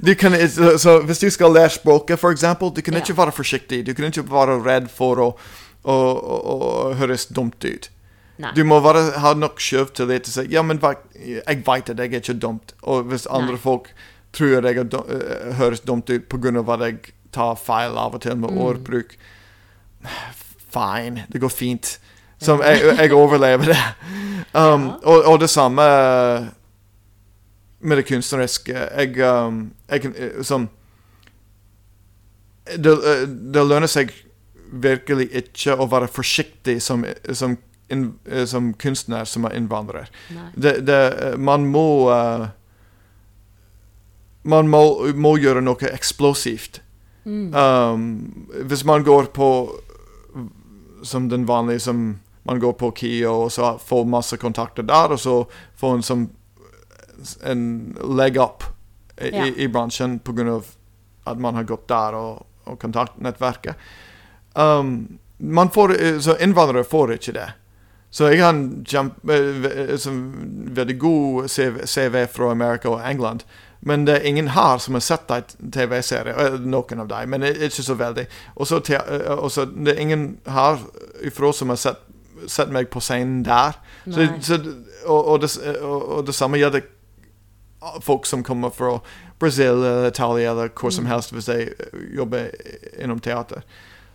[0.00, 3.02] du kan, så, så hvis du skal lære språket, eksempel, du kan Ja.
[3.02, 3.82] ikke være forsiktig.
[3.84, 5.26] Du kan ikke være redd for å,
[5.84, 7.90] å, å, å høres dumt ut.
[8.40, 8.54] Nei.
[8.56, 12.14] Du må bare ha nok selvtillit til å si ja, men jeg vet at jeg
[12.14, 12.72] er ikke dumt.
[12.82, 13.62] Og hvis andre Nei.
[13.62, 13.92] folk
[14.34, 16.64] tror jeg dum, eh, høres dumt ut pga.
[16.64, 18.40] at jeg tar feil av og til Mm.
[18.44, 19.16] med ordbruk
[20.74, 21.98] Fine, det går fint.
[22.38, 23.82] Som jeg, jeg overlever det.
[24.54, 25.82] Um, og, og det samme
[27.80, 28.72] med det kunstneriske.
[28.72, 30.14] Jeg, um, jeg
[30.46, 30.68] Som
[32.76, 32.94] det,
[33.54, 34.12] det lønner seg
[34.74, 37.04] virkelig ikke å være forsiktig som,
[37.36, 37.56] som,
[37.90, 40.08] eh, som kunstner som er innvandrer.
[40.54, 41.00] Det, det,
[41.38, 42.46] man må uh,
[44.44, 46.82] Man må, må gjøre noe eksplosivt.
[47.24, 47.54] Mm.
[47.54, 49.48] Um, hvis man går på
[51.02, 55.20] som den vanlige som man går på KIO og så får masse kontakter der, og
[55.20, 55.36] så
[55.80, 56.24] får en som
[57.44, 58.64] en leg up
[59.20, 59.46] i, Ja.
[59.46, 60.60] i, i bransjen pga.
[61.26, 63.74] at man har gått der og, og kontaktnettverket.
[64.54, 67.52] Um, man får, eh, så innvandrere får ikke det.
[68.10, 70.10] Så jeg har en kjempe, eh,
[70.76, 73.44] veldig god CV, CV fra Amerika og England.
[73.86, 76.32] Men det er ingen her som har sett en TV-serie.
[76.32, 78.26] eh, Noen av dem, men ikke så veldig.
[78.56, 80.80] Og så eh, og så det er ingen her
[81.22, 82.00] ifra som har sett,
[82.46, 83.76] sett meg på scenen der.
[84.04, 84.60] Så, så,
[85.04, 86.88] og, og, det, og, og det samme gjelder
[88.00, 89.00] folk som kommer fra
[89.38, 92.50] Brasil eller Italia eller hvor som helst hvis de eh, jobber
[92.98, 93.62] innom teater.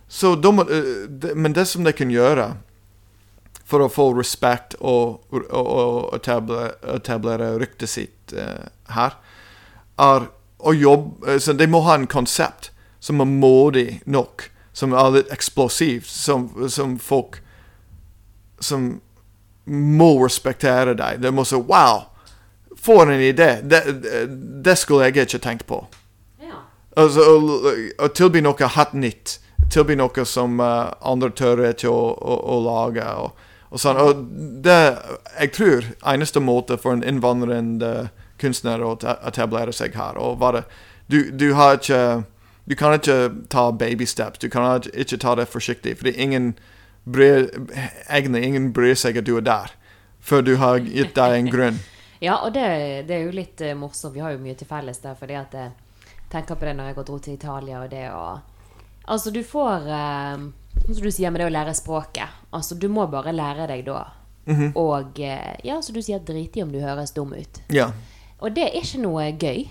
[0.08, 2.56] Så de, eh, men det som de kan gjøre
[3.70, 9.14] for å få respekt og, og, og etablere, etablere ryktet sitt uh, her,
[10.00, 10.28] er
[10.60, 15.30] å jobbe Så de må ha en konsept som er modig nok, som er litt
[15.32, 17.38] eksplosivt, som, som folk
[18.60, 19.00] som
[19.64, 21.22] må respektere deg.
[21.22, 22.10] De må si 'wow',
[22.76, 23.60] for en idé.
[23.62, 24.26] Det, det,
[24.64, 25.86] det skulle jeg ikke tenkt på.
[26.40, 26.60] Ja.
[26.96, 27.72] Altså, å,
[28.04, 29.38] å tilby noe helt nytt.
[29.70, 33.04] Tilby noe som uh, andre tør ikke å, å, å lage.
[33.04, 34.00] Og, og sånn.
[34.00, 34.24] Og
[34.64, 34.78] det,
[35.40, 38.10] jeg tror eneste måte for en innvandrende
[38.40, 38.94] kunstner å
[39.28, 40.64] etablere seg her og bare,
[41.10, 42.24] du, du har ikke
[42.70, 44.38] Du kan ikke ta baby steps.
[44.38, 45.96] Du kan ikke- ta det forsiktig.
[45.98, 46.52] Fordi ingen
[47.04, 47.48] bryr,
[48.08, 49.72] egentlig ingen bryr seg at du er der,
[50.20, 51.80] før du har gitt deg en grunn.
[52.20, 54.12] Ja, og det, det er jo litt eh, morsomt.
[54.14, 55.70] Vi har jo mye til felles der, fordi at jeg
[56.30, 58.40] tenker på det når jeg dro til Italia, og det å
[59.08, 60.36] Altså, du får eh,
[60.84, 62.28] Som du sier med det å lære språket.
[62.52, 64.02] Altså, du må bare lære deg da.
[64.76, 67.62] Og eh, ja, som du sier, drit i om du høres dum ut.
[67.72, 67.88] Ja.
[68.40, 69.64] Og det er ikke noe gøy.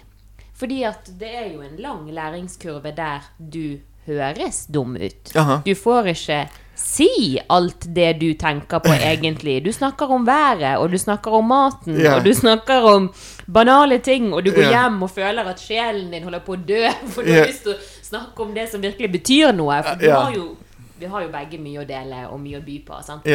[0.59, 3.79] Fordi at det er jo en lang læringskurve der du
[4.09, 5.35] høres dum ut.
[5.35, 5.61] Aha.
[5.65, 6.39] Du får ikke
[6.79, 9.59] si alt det du tenker på egentlig.
[9.65, 12.17] Du snakker om været, og du snakker om maten, yeah.
[12.17, 13.09] og du snakker om
[13.47, 14.75] banale ting, og du går yeah.
[14.77, 17.43] hjem og føler at sjelen din holder på å dø, for du yeah.
[17.43, 17.79] har lyst til å
[18.09, 19.81] snakke om det som virkelig betyr noe.
[19.85, 20.51] For har jo,
[20.99, 23.01] vi har jo begge mye å dele og mye å by på.
[23.05, 23.27] sant?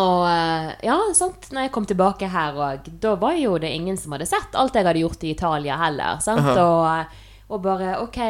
[0.00, 3.98] Og eh, ja, sant, når jeg kom tilbake her òg, da var jo det ingen
[4.00, 6.48] som hadde sett alt jeg hadde gjort i Italia heller, sant?
[6.54, 8.20] Og, eh, og bare, ok,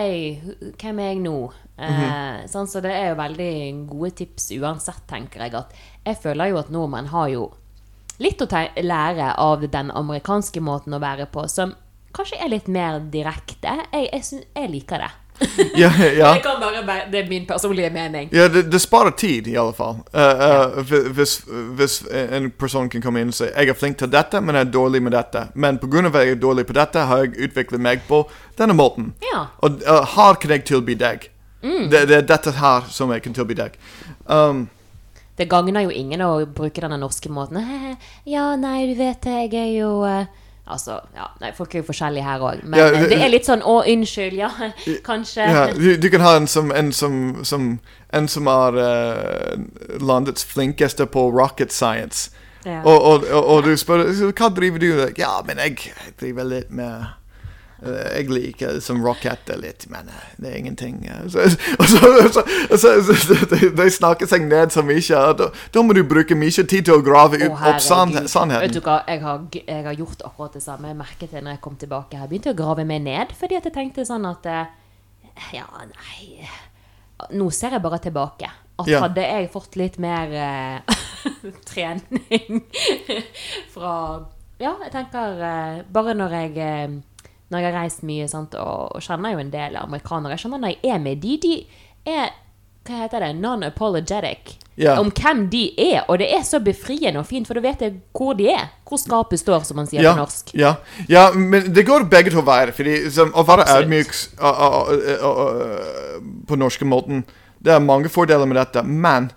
[0.81, 1.37] hvem er jeg nå?
[1.81, 2.73] Eh, sant?
[2.73, 3.53] Så det er jo veldig
[3.91, 5.77] gode tips uansett, tenker jeg, at
[6.09, 7.51] jeg føler jo at nordmenn har jo
[8.21, 11.73] litt å lære av den amerikanske måten å være på, som
[12.17, 13.77] kanskje er litt mer direkte.
[13.93, 15.11] Jeg, jeg, jeg liker det.
[15.77, 16.35] Ja, ja.
[16.35, 18.29] Det, kan bare, det er min personlige mening.
[18.33, 20.03] Ja, det, det sparer tid, i alle fall.
[20.15, 21.01] Uh, uh, ja.
[21.17, 21.41] hvis,
[21.77, 24.67] hvis en person kan komme inn og si 'Jeg er flink til dette, men jeg
[24.67, 25.47] er dårlig med dette'.
[25.55, 26.07] Men pga.
[26.07, 28.25] at jeg er dårlig på dette, har jeg utviklet meg på
[28.59, 29.15] denne måten.
[29.33, 29.47] Ja.
[29.59, 31.31] Og uh, her kan jeg tilby deg.
[31.63, 33.75] Det, det er dette her som jeg kan tilby deg.
[34.27, 34.69] Um,
[35.37, 37.61] Det gagner jo ingen å bruke denne norske måten.
[38.25, 40.27] Ja, nei, du vet det, jeg er jo eh,
[40.71, 42.65] Altså, ja, nei, folk er jo forskjellige her òg.
[42.65, 44.51] Men Ja, eh, det- er litt sånn 'Å, unnskyld, ja,
[45.11, 45.49] kanskje'.
[45.51, 47.81] ja, du, du kan ha en som, en som, som,
[48.13, 49.57] en som er uh,
[50.01, 52.31] landets flinkeste på rocket science.
[52.65, 52.83] Ja.
[52.85, 54.05] Og, og, og, og du spør
[54.37, 55.19] hva driver du med?
[55.19, 57.07] Ja, men jeg, jeg driver litt med
[57.83, 60.99] jeg liker som rocketter litt, men eh, det er ingenting.
[61.09, 61.23] eh.
[61.33, 61.47] Så,
[61.79, 62.43] og så,
[62.77, 65.21] så, så, de, de snakker seg ned så mye.
[65.39, 68.61] Da, da må du bruke mye tid til å grave opp sann, herregud.
[68.61, 70.89] Vet du hva, jeg har, jeg har gjort akkurat det samme.
[70.93, 72.27] Jeg merket det når jeg kom tilbake her.
[72.27, 74.67] Jeg begynte å grave meg ned, fordi at jeg tenkte sånn at eh,
[75.57, 76.45] Ja, nei
[77.37, 78.49] Nå ser jeg bare tilbake.
[78.81, 79.01] At Ja.
[79.05, 80.95] hadde jeg fått litt mer uh,
[81.69, 82.63] trening
[83.75, 83.93] fra
[84.61, 86.95] Ja, jeg tenker uh, Bare når jeg eh,
[87.51, 90.61] når jeg har reist mye sant, og, og kjenner jo en del amerikanere Jeg skjønner
[90.63, 91.57] når jeg er med de, de
[92.07, 92.31] er
[92.87, 94.95] hva heter det, non-apologetic Ja.
[94.99, 96.07] om hvem de er.
[96.09, 98.71] Og det er så befriende og fint, for da vet jeg hvor de er.
[98.89, 100.55] Hvor skapet står, som man sier Ja, på norsk.
[100.57, 100.71] ja,
[101.09, 102.73] ja, men det går begge to veier.
[102.73, 104.15] Fordi som, Å være ydmyk
[106.49, 107.25] på norske måten
[107.61, 109.31] Det er mange fordeler med dette, men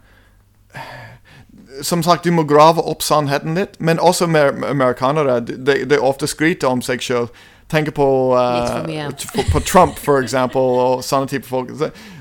[1.83, 3.79] som sagt, du må grave opp sannheten litt.
[3.79, 5.39] Men også med amerikanere.
[5.41, 7.27] De, de ofte skryter om seg sjøl.
[7.73, 8.07] Tenker på,
[8.37, 11.71] uh, på, på Trump, for eksempel, og sånne type folk.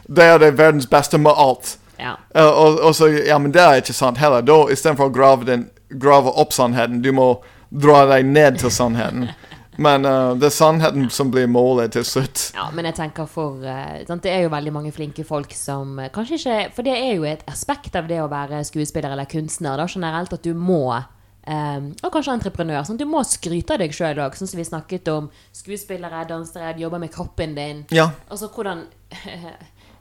[0.08, 1.74] Det er det verdens beste med alt.
[2.00, 2.16] Ja.
[2.32, 4.40] Uh, og, og så, ja, men det er ikke sant heller.
[4.40, 7.34] Da, Istedenfor å grave, den, grave opp sannheten, du må
[7.68, 9.28] dra deg ned til sannheten.
[9.80, 12.50] Men uh, det er sannheten som blir målet til slutt.
[12.52, 14.02] Ja, men jeg tenker for uh?
[14.04, 17.40] Det er jo veldig mange flinke folk som kanskje ikke For det er jo et
[17.48, 21.00] aspekt av det å være skuespiller eller kunstner da, generelt at du må
[21.46, 22.84] eh, og kanskje entreprenør.
[22.86, 25.30] Sånn, du må skryte av deg sjøl òg, sånn som vi snakket om.
[25.52, 27.84] Skuespillere, dansere, jobber med kroppen din.
[27.90, 28.10] Ja.
[28.30, 28.86] Altså hvordan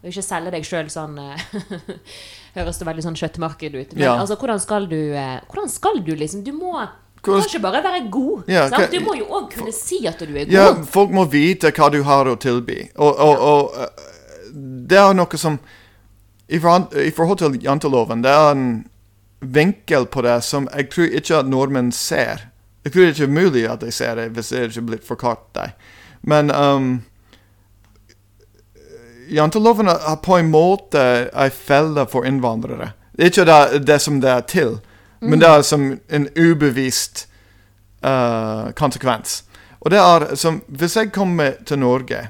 [0.02, 1.42] Og ikke selge deg sjøl sånn eh,
[2.56, 3.94] Høres det veldig sånn kjøttmarked ut.
[3.94, 4.16] Men Ja.
[4.18, 6.74] altså, hvordan skal du eh, Hvordan skal du liksom Du må
[7.22, 8.48] du kan ikke bare være god.
[8.50, 10.54] Ja, hva- Du må jo òg kunne si at du er god.
[10.56, 12.89] Ja, folk må vite hva du har å tilby.
[12.98, 13.86] Og, og, og uh,
[14.89, 15.60] det er noe som
[16.50, 18.66] I forhold til janteloven, det er en
[19.42, 22.48] vinkel på det som jeg tror ikke at nordmenn ser.
[22.86, 25.44] Jeg tror det ikke er mulig at de ser det hvis det ikke blitt forklart
[25.58, 25.74] dem.
[26.22, 26.92] Men um,
[29.30, 32.92] janteloven er på en måte en felle for innvandrere.
[33.18, 34.78] Det er ikke det, det som det er til,
[35.22, 37.28] men det er som en ubevisst
[38.06, 39.44] uh, konsekvens.
[39.82, 42.28] Og det er som Hvis jeg kommer til Norge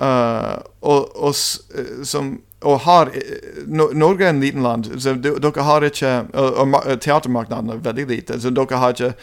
[0.00, 1.34] uh, og, og,
[1.74, 6.12] eh, som, og har eh, no, Norge er en liten land, så dere har ikke
[6.32, 9.14] Og, og teatermarkedet er veldig lite, så dere har ikke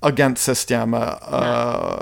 [0.00, 1.92] agentsystemet uh,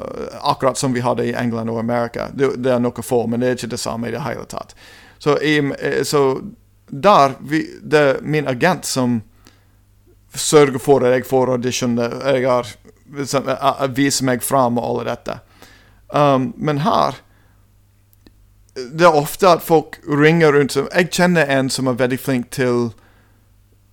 [0.46, 2.28] akkurat som vi hadde i England og Amerika.
[2.30, 4.76] Det, det er noe få, men det er ikke det samme i det hele tatt.
[5.18, 6.40] Så, i, eh, så
[6.86, 9.22] der vi, Det er min agent som
[10.34, 12.14] sørger for at jeg får auditioner.
[12.36, 12.70] Jeg har
[13.26, 13.50] som,
[13.96, 15.40] viser meg fram og alle dette.
[16.08, 17.18] Um, men her
[18.92, 22.50] Det er ofte at folk ringer rundt som Jeg kjenner en som er veldig flink
[22.54, 22.90] til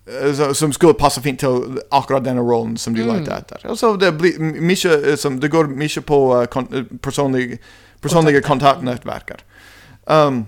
[0.08, 3.64] eh, som skulle passe fint til akkurat denne rollen som du leter etter.
[3.70, 6.70] Altså, det, blir mye, eh, som, det går mye på uh, kon
[7.02, 7.58] personlige,
[8.02, 9.42] personlige kontaktnettverker.
[10.06, 10.46] Um,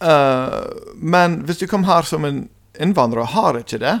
[0.00, 0.64] uh,
[0.96, 2.48] men hvis du kommer her som en
[2.80, 3.98] innvandrer og har ikke det,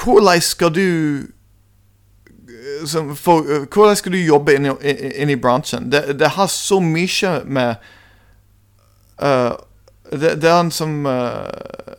[0.00, 0.86] hvordan skal du
[2.86, 4.74] som, for, eh, hvordan skal du jobbe inn i,
[5.22, 5.90] inn- i bransjen?
[5.90, 7.76] Det, det har så mye med
[9.22, 9.52] uh,
[10.10, 11.96] det, det er en som eh,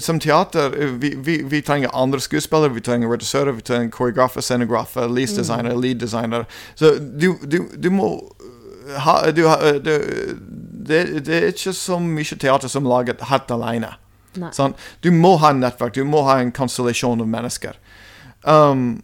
[0.00, 0.70] Som teater
[1.00, 6.44] vi, vi, vi trenger andre skuespillere, vi trenger regissører, vi trenger koreografer, scenografer, lease-designer, lead-designer.
[6.74, 8.10] Så du, du, du må
[9.02, 9.42] ha du,
[9.82, 9.92] du,
[10.86, 13.94] det, det er ikke så mye teater som laget helt alene.
[14.52, 14.76] Sånn?
[15.04, 17.76] Du må ha en nettverk, du må ha en konstellasjon av mennesker.
[18.42, 19.02] Um,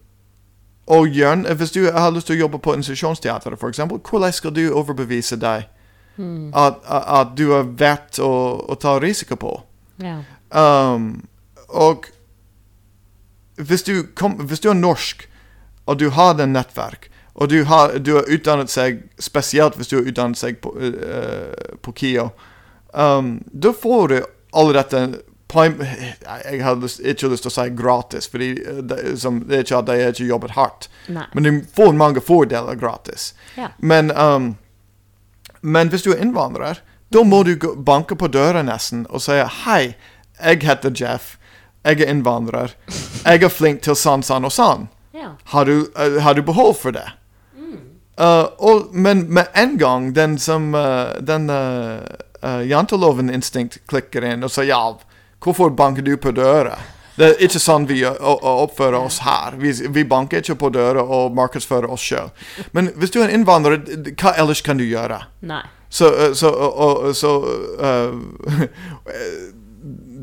[0.88, 3.80] og Jørn, hvis du har lyst til å jobbe på institusjonsteateret, f.eks.,
[4.10, 5.66] hvordan skal du overbevise deg
[6.18, 8.30] at, at, at du er verdt å,
[8.64, 9.52] å ta risiko på?
[10.02, 10.22] Ja.
[10.48, 11.28] Um,
[11.68, 12.08] og
[13.60, 15.26] hvis du, kom, hvis du er norsk,
[15.86, 19.98] og du har den nettverk, og du har, du har utdannet seg, spesielt hvis du
[19.98, 22.30] har utdannet seg på, uh, på KIO,
[22.96, 24.18] um, da får du
[24.56, 25.04] all dette
[25.54, 25.86] en,
[26.44, 29.64] Jeg har lyst, ikke lyst til å si gratis, fordi eh, det, som, det er
[29.64, 30.88] ikke at de ikke jobbet hardt.
[31.08, 31.24] Nei.
[31.34, 33.32] Men du får mange fordeler gratis.
[33.56, 33.70] Ja.
[33.78, 34.56] Men, um,
[35.60, 39.94] men hvis du er innvandrer, da må du banke på døra nesten og si Hei,
[40.38, 41.36] jeg heter Jeff.
[41.86, 42.74] Jeg er innvandrer.
[43.24, 44.88] Jeg er flink til sånn, sånn og sånn.
[45.16, 45.32] ja.
[45.54, 47.06] Har du, uh, har du behov for det?
[48.18, 51.46] Uh, og, men med en gang den som uh, den
[52.42, 54.82] janteloven-instinkt klikker inn og sier ja,
[55.44, 56.76] hvorfor banker du på døra?
[57.18, 59.56] Det er ikke sånn vi uh, oppfører oss her.
[59.58, 62.28] Vi, vi banker ikke på døra og markedsfører oss sjøl.
[62.76, 63.80] Men hvis du er en innvandrer,
[64.20, 65.24] hva ellers kan du gjøre?
[65.42, 65.64] Nei.
[65.90, 66.78] Så, uh, så, og-
[67.08, 67.32] og- så
[67.82, 68.64] uh,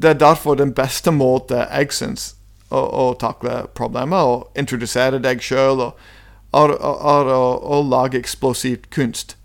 [0.02, 2.26] Det er derfor den beste måten jeg syns
[2.70, 5.82] å, å takle problemet, og introdusere deg sjøl,
[6.56, 7.42] er, er å,
[7.76, 9.36] å lage eksplosivt kunst.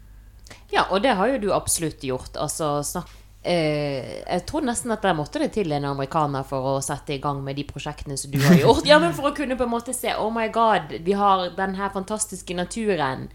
[0.75, 2.35] Ja, og det har jo du absolutt gjort.
[2.39, 3.11] Altså, snakk
[3.43, 7.18] eh, Jeg tror nesten at der måtte det til en amerikaner for å sette i
[7.22, 8.86] gang med de prosjektene som du har gjort.
[8.86, 11.74] Ja, men For å kunne på en måte se Oh my God, vi har den
[11.74, 13.28] her fantastiske naturen.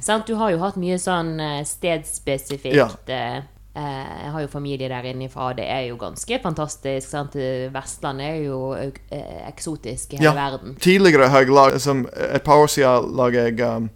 [0.00, 0.26] Sant?
[0.26, 2.88] Du har jo hatt mye sånn eh, stedspesifikt Ja.
[3.08, 3.36] eh,
[3.74, 7.08] eh, Jeg har jo familie der innifra, og det er jo ganske fantastisk.
[7.10, 7.34] Sant?
[7.74, 10.34] Vestlandet er jo eh, eksotisk i hele Ja.
[10.34, 10.76] verden.
[10.80, 13.90] Tidligere har jeg laget som Et par år siden laget jeg um,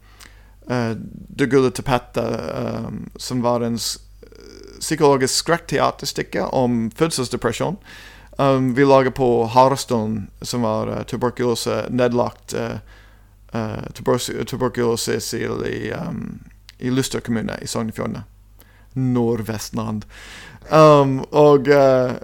[0.70, 0.94] uh,
[1.36, 2.40] Det gule tapetet,
[2.86, 3.78] um, som var en
[4.82, 7.78] psykologisk skrekkteaterstykke om fødselsdepresjon.
[8.38, 12.80] Um, vi lager på Harestone, som var uh, tuberkulose, nedlagt uh,
[13.54, 16.40] uh, tuber tuberkulosis i, i, um,
[16.78, 18.24] i Luster kommune i Sogn og Fjordane.
[18.92, 20.04] Nordvestland.
[20.68, 22.16] Um, og, uh,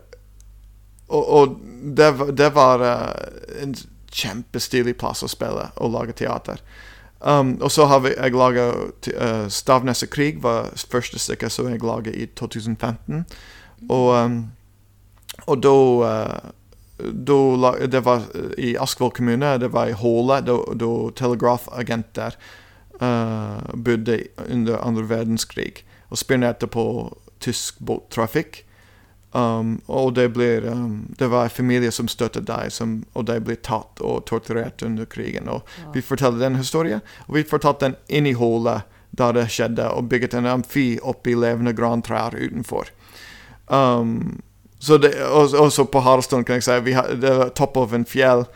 [1.08, 1.60] og, og
[1.96, 3.76] det, det var uh, en
[4.10, 6.60] kjempestilig plass å spille og lage teater.
[7.20, 11.66] Um, og så har vi, jeg laget uh, Stavnes og krig, var første stykket som
[11.70, 13.24] jeg laget i 2015.
[13.88, 14.38] Og, um,
[15.46, 15.74] og da
[16.06, 16.50] uh,
[17.88, 20.56] Det var uh, i Askvoll kommune, det var i Håle, da,
[21.16, 22.38] telegrafagenter
[23.02, 28.64] uh, bodde under andre verdenskrig og spionerte på tysk båttrafikk.
[29.32, 33.36] Um, og det, blir, um, det var en familie som støttet deg, som, og de
[33.44, 35.50] ble tatt og torturert under krigen.
[35.52, 39.90] Og Vi forteller den historien, og vi fortalte den inn i hullet da det skjedde,
[39.90, 42.88] og bygget en amfi oppi levende grantrær utenfor.
[43.68, 44.40] Um,
[44.78, 48.06] så det, og, også på Haraldstuen kan jeg si vi det var topp av en
[48.08, 48.46] fjell.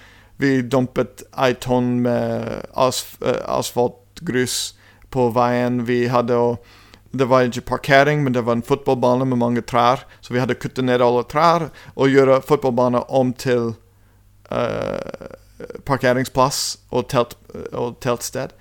[0.40, 4.74] Vi dumpet ei tonn med asf, eh, asfaltgrus
[5.10, 5.82] på veien.
[5.86, 6.54] Vi hadde å
[7.12, 10.06] det var ikke parkering, men det var en fotballbane med mange trær.
[10.20, 13.74] Så vi hadde kuttet ned alle trær og gjøre fotballbanen om til
[14.48, 15.36] uh,
[15.84, 17.36] parkeringsplass og, telt,
[17.76, 18.56] og teltsted.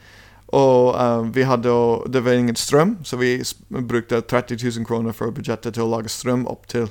[0.52, 1.72] Og uh, vi hadde
[2.12, 3.40] Det var ingen strøm, så vi
[3.70, 6.90] brukte 30 000 kroner for budsjettet til å lage strøm opp til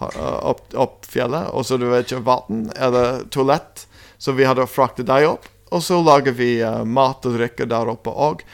[0.00, 1.52] eh, opp, opp fjellet.
[1.52, 3.86] Og så det var ikke vann eller toalett,
[4.18, 5.44] så vi hadde fraktet dem opp.
[5.72, 8.46] Og så lager vi uh, mat og drikke der oppe òg.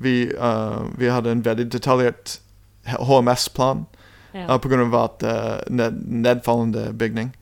[0.00, 2.38] Vi, uh, vi hadde en veldig detaljert
[2.86, 3.86] HMS-plan
[4.34, 4.44] Ja.
[4.54, 5.04] uh, pga.
[5.04, 7.36] at uh, ned, nedfallende bygning.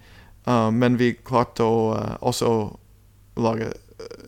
[0.48, 2.76] Uh, men vi klarte å også
[3.36, 3.72] lage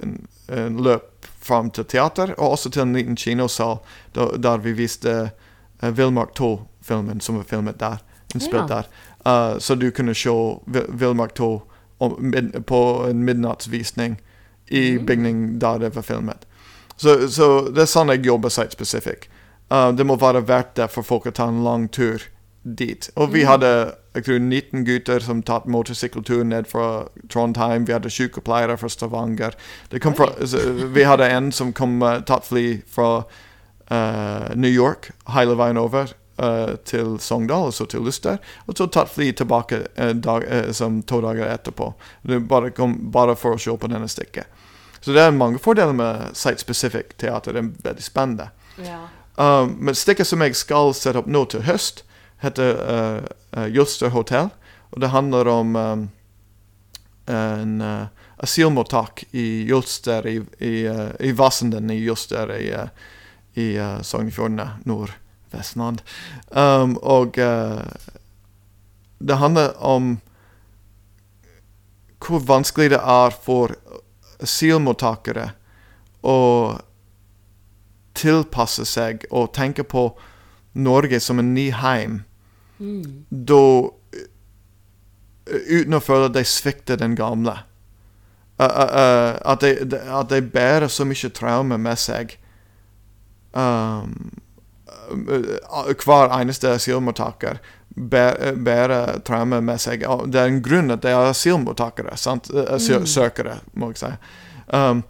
[0.02, 3.78] en, en løp fram til teater, og også til en liten kinosal
[4.14, 5.30] da, der vi viste
[5.80, 7.98] Villmark 2-filmen som var filmet der.
[8.34, 8.82] Innspilt Ja.
[8.82, 9.58] der.
[9.60, 10.28] Så du kunne se
[10.66, 11.62] Vi- Villmark 2
[12.00, 12.32] om,
[12.66, 14.18] på en midnattsvisning
[14.70, 15.06] i Mm.
[15.06, 16.44] bygning der det var filmet.
[16.98, 19.28] Så, så det er sånn jeg jobber site specific.
[19.70, 22.26] Uh, det må være verdt det for folk å ta en lang tur
[22.62, 23.10] dit.
[23.16, 23.48] Og vi Mm.
[23.48, 23.72] hadde
[24.18, 27.84] jeg tror 19 gutter som tatt motorsykkeltur ned fra Trondheim.
[27.86, 29.54] Vi hadde sykepleiere fra Stavanger.
[30.02, 30.26] Fra,
[30.94, 33.24] vi hadde en som kom uh, tatt fly fra
[33.90, 36.10] uh, New York hele veien over
[36.42, 38.38] uh, til Sogndal og så til Luster.
[38.66, 39.84] Og så tatt fly tilbake
[40.14, 41.92] dag, som to dager etterpå.
[42.48, 44.50] Bare, kom, bare for å se på denne stykket.
[45.00, 47.54] Så det er mange fordeler med site-specific teater.
[47.54, 48.50] Det er veldig spennende.
[48.82, 49.00] Ja.
[49.38, 52.02] Um, men stykket som jeg skal sette opp nå til høst,
[52.42, 54.50] heter uh, uh, Jølster Hotel.
[54.90, 56.04] Og det handler om um,
[57.30, 58.10] en uh,
[58.42, 62.88] asylmottak i Jølster, i, i, uh, i Vassenden i Jølster i, uh,
[63.58, 66.02] i uh, Sognefjordene, Nord-Vestland.
[66.50, 67.84] Um, og uh,
[69.18, 70.16] det handler om
[72.18, 73.76] hvor vanskelig det er for
[74.42, 75.50] asylmottakere
[76.22, 76.38] å
[78.18, 80.10] tilpasse seg og tenke på
[80.78, 82.24] Norge som en ny heim,
[82.78, 83.24] Mm.
[83.30, 87.56] da eh, uten å føle at de svikter den gamle.
[88.60, 92.36] Uh, uh, uh, at, de, de, at de bærer så mye traume med seg.
[93.50, 94.30] Um,
[95.08, 97.58] hver eneste asylmottaker
[97.98, 100.04] bæ- bærer traume med seg.
[100.32, 102.16] Det er en grunn at de er asylmottakere.
[102.16, 102.50] Sant?
[102.54, 104.12] Uh, Asylsøkere, må jeg si.
[104.74, 105.02] Um,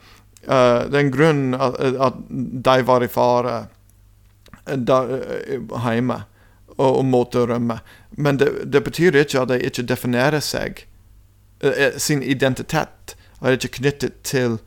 [0.47, 1.79] uh, det er en grunn at,
[2.09, 2.19] at
[2.65, 3.59] de var i fare
[4.69, 5.15] der,
[5.89, 6.23] hjemme
[6.77, 7.81] og, og måtte rømme.
[8.17, 10.85] Men det, det betyr ikke at de ikke definerer seg
[11.99, 14.61] Sin identitet er ikke knyttet til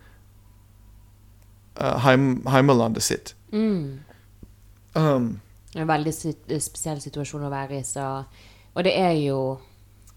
[1.79, 3.31] uh, heim, heimelandet sitt.
[3.51, 4.01] Mm.
[4.95, 5.39] Um,
[5.75, 6.11] En veldig
[6.59, 8.25] spesiell situasjon å være i, så
[8.75, 9.59] Og det er jo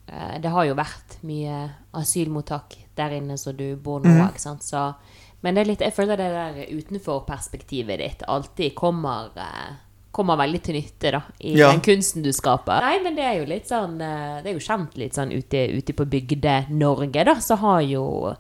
[0.09, 4.29] eh, Det har jo vært mye asylmottak der inne som du bor nå, Mm.
[4.31, 4.95] ikke sant, så
[5.43, 9.75] Men det litt Jeg føler det der utenfor-perspektivet ditt alltid kommer eh,
[10.15, 11.73] Kommer veldig til nytte, da, i Ja.
[11.73, 12.81] den kunsten du skaper.
[12.81, 15.65] Nei, men det er jo litt sånn eh, Det er jo kjent litt sånn ute,
[15.75, 18.35] ute på Bygde-Norge, da, så har jo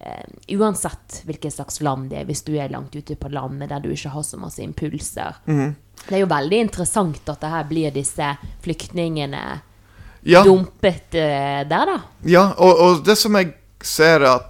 [0.00, 3.82] Uh, Uansett hvilket slags land det er, hvis du er langt ute på landet der
[3.84, 5.74] du ikke har så masse impulser, mhm.
[6.08, 9.60] Det er jo veldig interessant at det her blir disse flyktningene
[10.22, 10.42] Ja.
[10.44, 11.98] dumpet uh, der, da.
[12.28, 14.46] Ja, og, og det som jeg ser at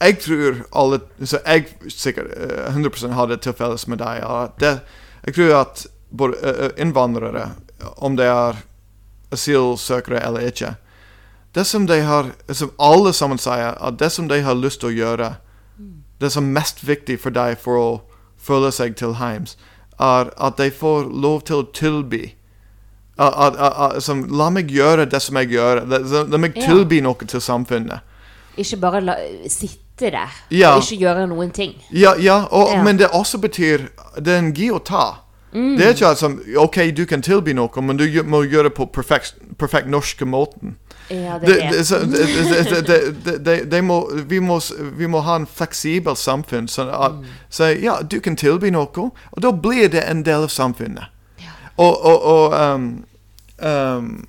[0.00, 4.22] Jeg tror alle Så jeg sikkert eh, 100% har det til felles med deg.
[4.60, 4.80] Det,
[5.26, 7.48] jeg tror at både eh, innvandrere,
[7.96, 8.60] om de er
[9.32, 10.74] asylsøkere eller ikke
[11.54, 14.90] Det som de har Som alle sammen sier, at det som de har lyst til
[14.90, 15.32] å gjøre
[16.20, 17.88] Det som er mest viktig for deg for å
[18.38, 19.56] føle seg til heims,
[20.00, 22.34] er at de får lov til å tilby.
[23.18, 25.80] At, at, at, som, la meg gjøre det som jeg gjør.
[25.90, 25.98] La,
[26.30, 28.00] la meg tilby noe til samfunnet.
[28.58, 29.14] Ikke bare la,
[29.50, 30.76] sitte der Ja.
[30.76, 31.74] og ikke gjøre noen ting.
[31.90, 32.82] Ja, ja, og, Ja.
[32.82, 33.88] men det også betyr
[34.22, 35.18] Det er en gi og ta.
[35.52, 38.74] Det er ikke altså, som, OK, du kan tilby noe, men du må gjøre det
[38.76, 40.76] på perfekt, perfekt norske måten.
[41.10, 41.72] Ja, det er
[44.28, 44.40] vi,
[45.08, 46.68] må, ha en fleksibel samfunn.
[46.68, 47.12] Så, at
[47.48, 51.04] så, ja, du kan tilby noe, og da blir det en del av samfunnet.
[51.78, 53.04] Og, og, og um,
[53.62, 54.24] um,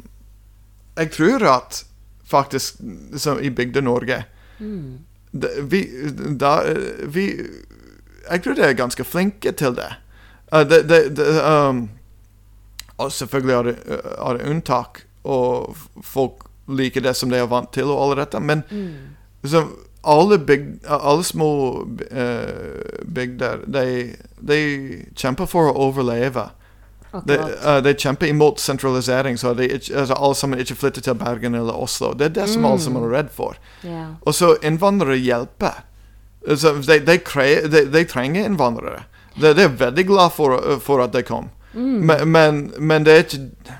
[0.99, 1.85] jeg tror at
[2.29, 2.75] faktisk
[3.41, 4.23] i Bygde-Norge
[4.59, 4.99] mm.
[5.63, 5.87] vi,
[7.05, 7.25] vi
[8.29, 9.93] Jeg tror de er ganske flinke til det.
[10.53, 11.89] Uh, det, det, det um,
[12.97, 17.49] og selvfølgelig er det, uh, er det unntak, og folk liker det som de er
[17.49, 18.63] vant til, og alle dette, men
[19.45, 19.63] så
[20.03, 21.49] alle, bygd, alle små
[21.83, 24.59] uh, bygder, de, de
[25.15, 26.45] kjemper for å overleve.
[27.25, 27.35] De,
[27.65, 31.73] uh, de kjemper imot sentralisering, så de altså, alle sammen ikke flytter til Bergen eller
[31.73, 32.13] Oslo.
[32.13, 33.57] Det er det som alle sammen er redd for.
[33.83, 34.11] Yeah.
[34.21, 35.81] Og så innvandrere hjelper.
[36.47, 39.07] Altså, de, de, kre- de, de trenger innvandrere.
[39.39, 41.49] De, det er veldig glad for, for at de kom.
[41.73, 43.75] Men, men, men det er ikke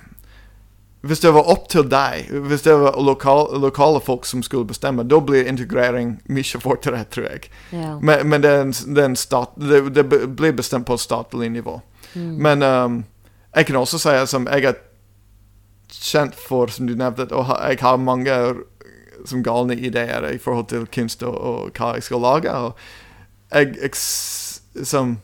[1.01, 5.03] Hvis det var opp til deg, hvis det var lokal, lokale folk som skulle bestemme,
[5.07, 7.47] da blir integrering mye fortere, tror jeg.
[7.71, 7.93] Ja.
[8.01, 8.51] Men, men det,
[8.95, 11.77] det, stat, det, det blir bestemt på statlig nivå.
[12.13, 13.03] Men um,
[13.55, 14.75] jeg kan også si at som jeg er
[15.87, 18.35] kjent for, som du nevnte, og jeg har mange
[19.25, 22.51] som galne ideer i forhold til kunst og, og hva jeg skal lage.
[22.51, 22.75] Og
[23.55, 25.17] jeg, jeg som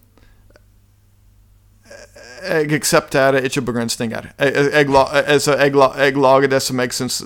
[2.45, 4.29] jeg aksepterer ikke begrensninger.
[4.39, 7.23] Jeg, jeg, jeg, la- altså, jeg, jeg lager det som jeg syns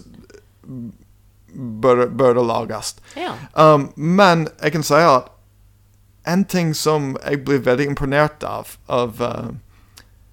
[1.82, 2.96] bør, bør lages.
[3.18, 3.34] ja.
[3.56, 5.30] Um, men jeg kan si at
[6.28, 9.50] en ting som jeg blir veldig imponert av av uh,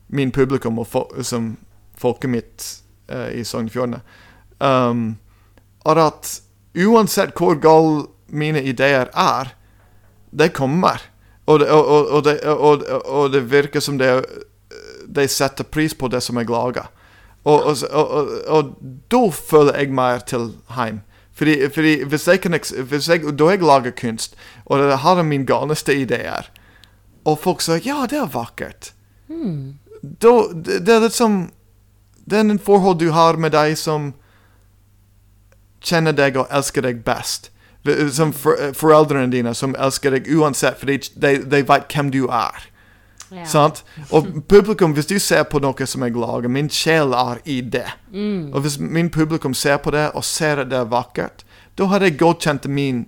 [0.09, 1.57] min publikum og fo som
[1.97, 2.67] folket mitt
[3.11, 4.03] uh, i Sogn og Fjordane,
[4.61, 5.17] um,
[5.87, 6.41] er at
[6.77, 9.55] uansett hvor gale mine ideer er,
[10.31, 11.01] de kommer.
[11.47, 14.11] Og det, og, og, det, og, og det virker som det,
[15.17, 16.91] de setter pris på det som jeg lager.
[17.47, 18.71] Og, og, og, og,
[19.11, 21.01] da føler jeg mer til heim.
[21.37, 22.57] Fordi, fordi hvis jeg kan
[22.89, 26.51] hvis jeg, Da jeg lager kunst, og jeg har mine galneste ideer,
[27.25, 28.93] og folk sier 'ja, det er vakkert',
[30.23, 31.51] da det, det er som
[32.31, 34.15] Det er en forhold du har med de som
[35.81, 37.51] kjenner deg og elsker deg best.
[38.11, 42.67] Som for, foreldrene dine som elsker deg uansett, fordi de, de vet hvem du er.
[43.35, 43.45] Ja.
[43.49, 43.83] Sant?
[44.15, 47.87] Og publikum, hvis du ser på noe som jeg lager, min sjel er i det.
[48.53, 51.43] Og hvis min publikum ser på det og ser at det er vakkert,
[51.77, 53.03] da har jeg godkjent min,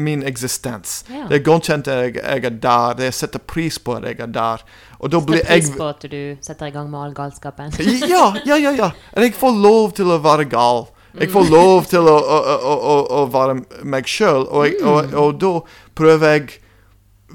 [0.00, 1.02] min eksistens.
[1.10, 1.26] Ja.
[1.28, 2.94] Det er godkjent at jeg, jeg er der.
[2.96, 4.64] Det setter pris på at jeg er der.
[5.04, 7.76] Og da blir Setter pris på at du setter i gang med all galskapen.
[8.08, 8.90] ja, ja, ja, ja.
[9.20, 10.86] Jeg får lov til å være gal.
[11.20, 12.38] Jeg får lov til å, å,
[12.74, 15.52] å, å være meg sjøl, og, og, og, og da
[15.94, 16.56] prøver jeg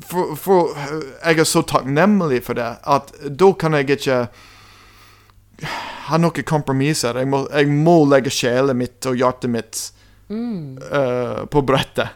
[0.05, 4.19] for, for Jeg er så takknemlig for det at da kan jeg ikke
[6.09, 7.19] ha noen kompromisser.
[7.19, 9.81] Jeg må, jeg må legge sjelen mitt og hjertet mitt
[10.31, 12.15] eh, på brettet.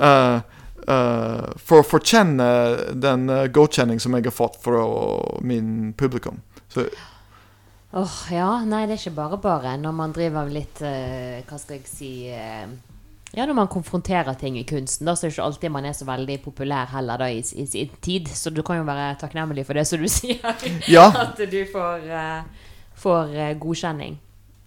[0.00, 0.40] Uh,
[0.88, 2.46] uh, for å fortjene
[2.96, 4.84] den uh, godkjenning som jeg har fått fra
[5.44, 6.40] min publikum.
[6.72, 6.88] Så
[7.90, 8.50] Åh, ja.
[8.64, 12.10] Nei, det er ikke bare bare når man driver litt Hva skal jeg si
[13.36, 15.92] Ja, når man konfronterer ting i kunsten, da, så er det ikke alltid man er
[15.94, 18.26] så veldig populær heller da i, i sin tid.
[18.34, 20.42] Så du kan jo være takknemlig for det, som du sier.
[20.90, 21.06] Ja.
[21.14, 24.18] At du får, uh, får uh, godkjenning.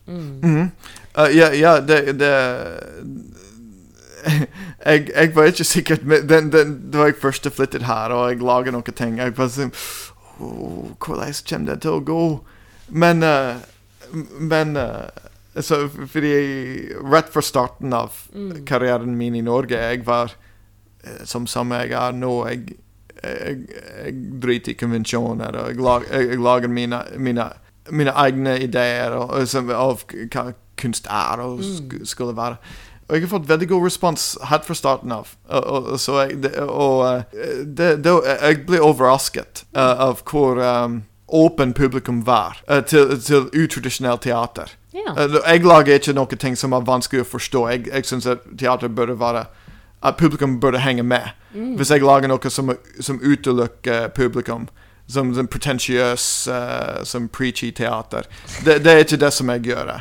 [0.07, 0.71] Mhm.
[1.17, 2.31] Uh, ja, ja, det, det
[4.85, 8.39] jeg, jeg var ikke sikkert den, den, Det var jeg først flyttet her, og jeg
[8.39, 9.71] lager noen ting Jeg bare sånn
[10.39, 12.23] oh, Hvordan kommer det til å gå?
[12.89, 13.23] Men
[14.39, 14.75] Men
[15.61, 16.33] så, Fordi
[17.11, 18.15] rett fra starten av
[18.65, 20.33] karrieren min i Norge Jeg var
[21.03, 22.77] eh, som som jeg er nå Jeg,
[23.23, 23.59] jeg,
[24.05, 27.45] jeg driter i konvensjoner, og jeg, lag, jeg, lager mine, mine,
[27.89, 32.57] mine egne ideer og, og som- av hva kunst er og sk skulle være.
[33.07, 35.33] Og jeg har fått veldig god respons helt fra starten av.
[35.49, 40.23] Og, og, og så jeg, det, og eh, det, det, jeg ble overrasket uh, av
[40.29, 44.71] hvor um, åpen publikum var uh, til, til utradisjonelt teater.
[44.93, 45.13] Ja.
[45.17, 47.65] Eh, Jeg lager ikke noen ting som er vanskelig å forstå.
[47.71, 49.45] Jeg, jeg syns at teater burde være
[50.03, 51.29] At publikum burde henge med.
[51.53, 54.65] Hvis jeg lager noe som, som utelukker publikum,
[55.07, 58.27] som, som pretensiøs, uh, som preachy teater
[58.65, 59.93] Det, det er ikke det som jeg gjør.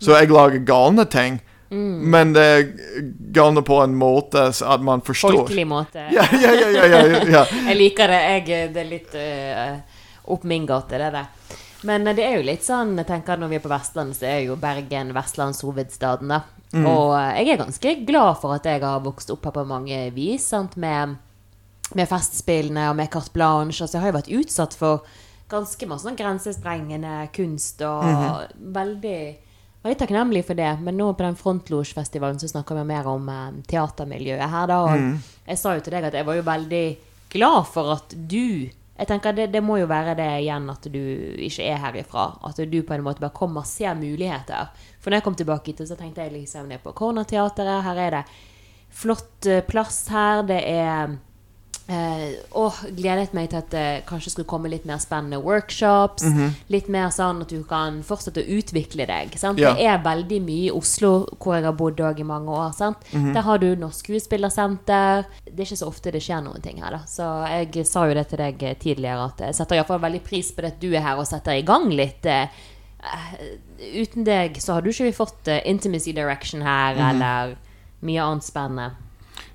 [0.00, 1.40] Så jeg lager galne ting,
[1.70, 2.64] men det er
[3.36, 5.42] galne på en måte så at man forstår.
[5.42, 6.06] Folkelig måte.
[6.10, 7.44] Ja, ja, ja, ja, ja, ja.
[7.68, 8.20] Jeg liker det.
[8.48, 10.00] Jeg, det er litt uh,
[10.32, 11.28] opp min gate, det der.
[11.88, 14.28] Men eh, det er jo litt sånn, jeg tenker når vi er på Vestlandet, så
[14.28, 16.42] er jo Bergen vestlandshovedstaden, da.
[16.84, 19.98] Og eh, jeg er ganske glad for at jeg har vokst opp her på mange
[20.16, 21.16] vis, sant, med,
[21.96, 23.82] med Festspillene og med Carte Blanche.
[23.82, 25.06] Altså, jeg har jo vært utsatt for
[25.50, 29.20] ganske masse sånn grensesprengende kunst, og veldig
[29.80, 33.46] Veldig takknemlig for det, men nå på den Frontlosjfestivalen så snakker vi mer om eh,
[33.70, 34.80] teatermiljøet her, da.
[34.84, 36.82] Og jeg sa jo til deg at jeg var jo veldig
[37.32, 38.68] glad for at du
[39.00, 41.00] Jeg tenker det, det må jo være det igjen at du
[41.40, 42.26] ikke er herifra.
[42.44, 44.68] At du på en måte bare kommer og ser muligheter.
[45.00, 47.80] For når jeg kom tilbake hit, så tenkte jeg liksom ned på Cornerteatret.
[47.86, 48.22] Her er det
[48.92, 50.44] flott eh, plass her.
[50.44, 51.16] Det er
[51.90, 56.22] Eh, og gledet meg til at det kanskje skulle komme litt mer spennende workshops.
[56.70, 59.34] Litt mer sånn at du kan fortsette å utvikle deg.
[59.40, 59.58] Sant?
[59.58, 59.72] Ja.
[59.74, 62.70] Det er veldig mye i Oslo, hvor jeg har bodd i mange år.
[62.76, 63.02] Sant?
[63.10, 65.26] Der har du Norsk Skuespillersenter.
[65.44, 66.94] Det er ikke så ofte det skjer noen ting her.
[66.94, 67.02] Da.
[67.10, 70.52] Så jeg sa jo det til deg eh, tidligere, at jeg setter iallfall veldig pris
[70.54, 72.26] på det at du er her og setter i gang litt.
[72.26, 72.46] eh,
[73.02, 73.36] eh,
[73.98, 77.56] uten deg så hadde jo ikke vi fått eh, Intimacy Direction her, eller
[78.06, 78.92] mye annet spennende.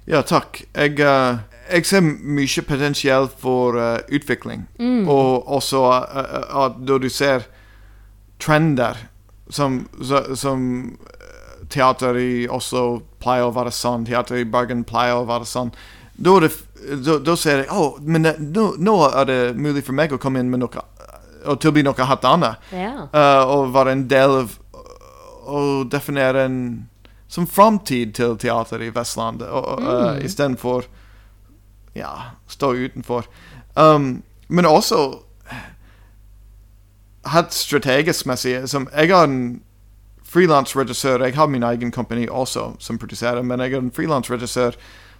[0.05, 0.65] Ja, takk.
[0.75, 1.37] Jeg, eh,
[1.71, 4.67] jeg ser mye potensial for uh, utvikling.
[5.09, 7.47] Og også eh, at når du ser
[8.41, 8.97] trender
[9.49, 9.85] som,
[10.35, 10.63] som
[11.05, 15.71] eh, teater i Oslo pleier å være sånn, teater i Bergen pleier å være sånn,
[16.15, 16.51] da, er det,
[17.05, 20.41] da, da ser jeg oh, men nå, nå er det mulig for meg å komme
[20.41, 20.83] inn med noe
[21.45, 22.61] og tilby noe helt annet.
[22.73, 23.03] Yeah.
[23.13, 24.55] Uh, og være en del av
[25.45, 26.59] å definere en
[27.29, 30.87] som framtid til teater i Vestlandet, uh, istedenfor
[31.95, 32.11] ja,
[32.51, 33.25] stå utenfor.
[33.75, 34.99] Um, men også
[37.25, 38.57] hatt strategisk messig.
[38.69, 39.61] Som jeg har en
[40.25, 41.23] frilansregissør.
[41.25, 44.75] Jeg har min egen kompani også som produserer, men jeg har en frilansregissør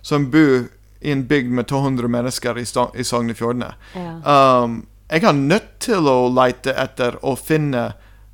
[0.06, 0.66] som bor
[1.06, 2.66] i en bygd med 200 mennesker i,
[3.00, 3.72] i Sogn og Fjordane.
[3.96, 4.62] Ja.
[4.64, 7.92] Um, jeg er nødt til å lete etter og finne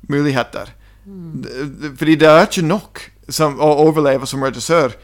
[0.08, 0.72] muligheter.
[1.04, 4.94] D- Fordi det er ikke nok som, å overleve som regissør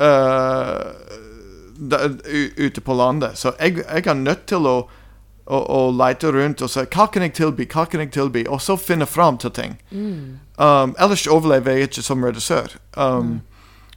[0.00, 0.90] uh,
[2.56, 3.38] ute på landet.
[3.38, 4.76] Så jeg, jeg er nødt til å,
[5.46, 8.60] å, å lete rundt og se hva kan jeg tilby, hva kan jeg tilby, og
[8.60, 9.78] så finne fram til ting.
[9.90, 12.76] Um, ellers overlever jeg ikke som regissør.
[12.96, 13.40] Um,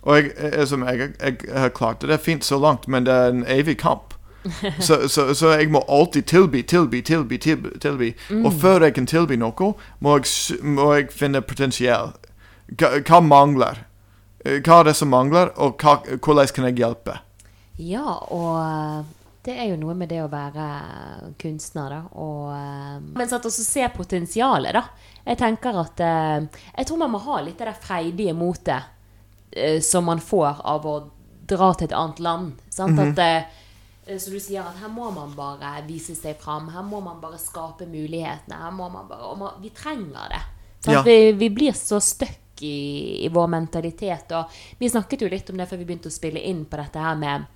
[0.03, 2.09] Og jeg, jeg, jeg, har klart det.
[2.09, 4.13] Det er fint så langt, men det er en evig kamp.
[4.79, 7.69] så, så, så jeg må alltid tilby, tilby, tilby, tilby.
[7.79, 8.09] tilby.
[8.43, 9.69] Og før jeg kan tilby noe,
[10.03, 12.11] må jeg, må jeg finne potensiell.
[12.75, 13.85] Hva, hva mangler?
[14.45, 17.17] Eh, Hva er det som mangler, og hva, hvordan kan jeg hjelpe?
[17.83, 19.11] Ja, og eh,
[19.43, 20.67] det er jo noe med det å være
[21.41, 22.01] kunstner, da.
[22.15, 24.85] Og, eh, men at også se potensialet, da.
[25.23, 28.89] Jeg tenker at eh, Jeg tror man må ha litt det der freidige motet
[29.85, 30.93] som man får av å
[31.45, 32.61] dra til et annet land.
[32.73, 32.99] Sant?
[32.99, 36.69] At eh, så du sier at her må man bare vise seg fram.
[36.73, 38.59] Her må man bare skape mulighetene.
[38.65, 40.41] Her må man bare, man, vi trenger det.
[40.91, 41.03] Ja.
[41.05, 44.33] Vi, vi blir så stuck i, i vår mentalitet.
[44.35, 46.99] Og vi snakket jo litt om det før vi begynte å spille inn på dette
[46.99, 47.47] her med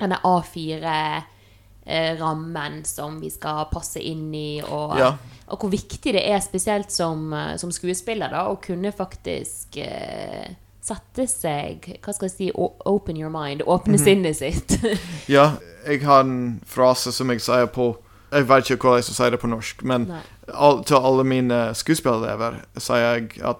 [0.00, 5.12] denne A4-rammen som vi skal passe inn i, og, Ja.
[5.46, 10.46] og hvor viktig det er spesielt som, eh, som skuespiller da, å kunne faktisk uh,
[10.84, 12.50] sette seg Hva skal jeg si?
[12.84, 13.62] Open your mind.
[13.66, 14.78] Åpne sinnet sitt.
[15.28, 15.52] Ja,
[15.86, 17.96] jeg har en frase som jeg sier på
[18.32, 20.12] Jeg vet ikke hvordan jeg skal si det på norsk, men
[20.52, 23.56] all, til alle mine skuespillerelever sier jeg at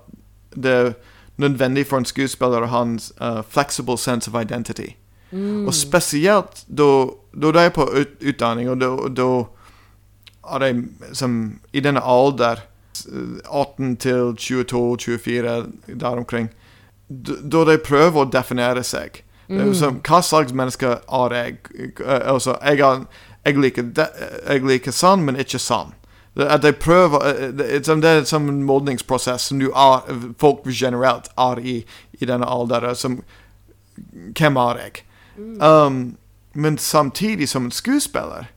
[0.57, 0.93] det er
[1.39, 4.97] nødvendig for en skuespiller å ha en uh, flexible sense of identity.
[5.33, 7.85] Og spesielt da da de er på
[8.22, 9.47] utdanning, og da- da
[10.55, 12.61] er de som i denne alder,
[13.09, 16.49] eh, 18 til 22-24, der omkring,
[17.11, 19.22] da de prøver å definere seg.
[19.51, 21.59] Er Som, hva slags menneske er jeg?
[22.01, 23.07] Eh, Altså, jeg, er,
[23.45, 24.07] jeg, liker de,
[24.49, 25.93] jeg liker sånn, men ikke sånn.
[26.37, 30.01] Det- At de prøver eh, Det er som- en modningsprosess som du er,
[30.39, 31.85] folk generelt er i
[32.20, 32.95] i denne alderen.
[32.95, 33.22] Som,
[34.35, 35.03] hvem er jeg?
[35.39, 36.16] Um,
[36.55, 38.51] men samtidig som en skuespiller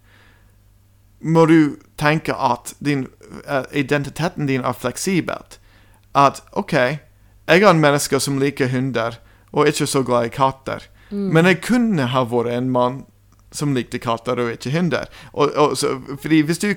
[1.20, 3.08] må du tenke at din,
[3.50, 5.60] uh, identiteten din er fleksibelt.
[6.16, 9.18] At OK, jeg er en menneske som liker hunder,
[9.52, 10.84] og ikke så glad i katter.
[11.10, 13.06] Men jeg kunne ha vært en mann
[13.56, 15.08] som likte katter og ikke hunder.
[15.34, 16.74] Og, og, så, fordi hvis du,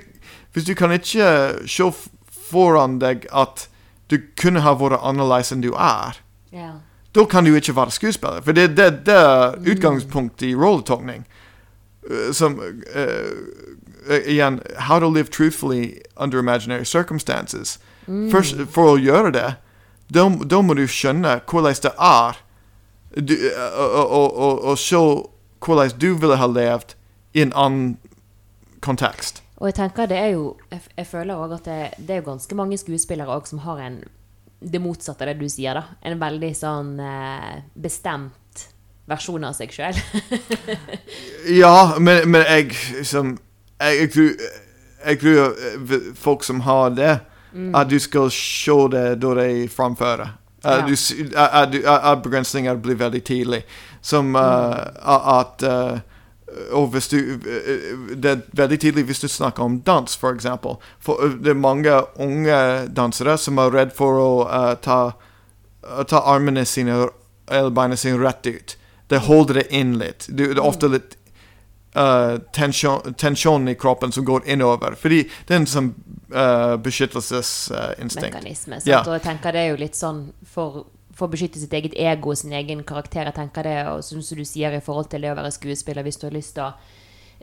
[0.53, 1.91] hvis du kan ikke se
[2.51, 3.67] foran deg at
[4.11, 6.21] du kunne ha vært annerledes enn du er,
[6.55, 6.73] ja.
[7.15, 8.41] Da kan du ikke være skuespiller.
[8.41, 11.27] For det, det, det er utgangspunktet i rolletolkning.
[12.11, 12.67] Uh, som uh,
[14.11, 17.81] uh, Igjen, how to live truthfully under imaginary circumstances.
[18.31, 19.49] Først, for å gjøre det,
[20.15, 22.41] da, må du skjønne hvordan det er,
[23.15, 23.35] du,
[23.77, 24.99] og, og, og, se
[25.63, 26.97] hvordan du ville ha levd
[27.35, 27.93] i en annen
[28.83, 29.43] kontekst.
[29.61, 32.55] Og jeg tenker det er jo Jeg, jeg føler òg at det, det er ganske
[32.57, 34.03] mange skuespillere som har en
[34.61, 35.97] det motsatte av det du sier, da.
[36.05, 38.67] En veldig sånn eh, bestemt
[39.11, 40.01] versjon av seg sjøl.
[41.61, 43.33] Ja, men, men jeg som
[43.81, 44.43] jeg, jeg, tror,
[45.07, 45.39] jeg tror
[45.71, 47.15] eh, folk som har det,
[47.75, 50.37] at du skal se det da de framfører.
[50.63, 50.77] Ja.
[50.77, 50.95] At, du,
[51.35, 53.63] at, at, at begrensninger blir veldig tidlig.
[54.05, 55.99] Som eh, at eh,
[56.75, 60.77] Og hvis du eh, Det er veldig tidlig hvis du snakker om dans, for eksempel.
[60.99, 62.59] For eh, det er mange unge
[62.97, 65.01] dansere som er redd for å uh, ta,
[65.83, 67.07] å ta armene sine
[67.51, 68.77] eller beina sine rett ut.
[69.11, 70.29] Det holder det inn litt.
[70.29, 71.17] Det er ofte litt
[71.99, 74.95] uh, tensjon, tensjon i kroppen som går innover.
[74.95, 75.91] Fordi det er en sånn
[76.35, 78.23] uh, beskyttelsesinstinkt.
[78.29, 78.79] mekanisme.
[78.79, 78.91] Sant?
[78.91, 79.03] Ja.
[79.03, 80.85] Og jeg tenker det er jo litt sånn for,
[81.15, 83.25] for å beskytte sitt eget ego og sin egen karakter.
[83.29, 86.03] Jeg tenker det, og sånn som du sier i forhold til det å være skuespiller,
[86.07, 86.73] hvis du har lyst til å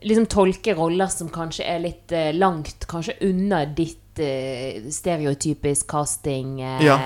[0.03, 6.61] liksom tolke roller som kanskje er litt eh, langt kanskje unna ditt eh, stereotypisk casting
[6.61, 6.97] eh, Ja.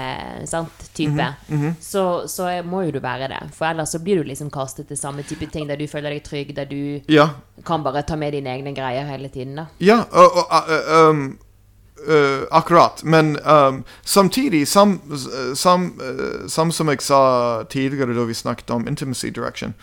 [0.46, 1.74] sant, type, -hmm.
[1.80, 3.40] så, så må jo du være det.
[3.54, 6.24] For ellers så blir du liksom kastet til samme type ting, der du føler deg
[6.24, 7.30] trygg, der du Ja,
[7.66, 9.56] kan bare ta med dine egne greier hele tiden.
[9.56, 9.66] da.
[9.80, 11.38] ja og, og, og um,
[12.08, 13.04] uh, akkurat.
[13.04, 15.02] Men um, samtidig, sam,
[15.56, 19.74] sam, uh, sam som jeg sa tidligere da vi snakket om intimacy direction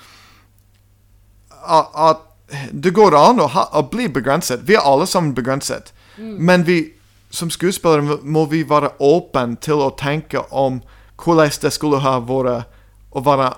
[1.68, 2.24] At,
[2.72, 4.62] det går an å, ha, å bli begrenset.
[4.64, 5.92] Vi er alle sammen begrenset.
[6.16, 6.94] Men vi,
[7.30, 10.80] som skuespillere må vi være åpne til å tenke om
[11.20, 12.72] hvordan det skulle ha vært
[13.12, 13.50] å være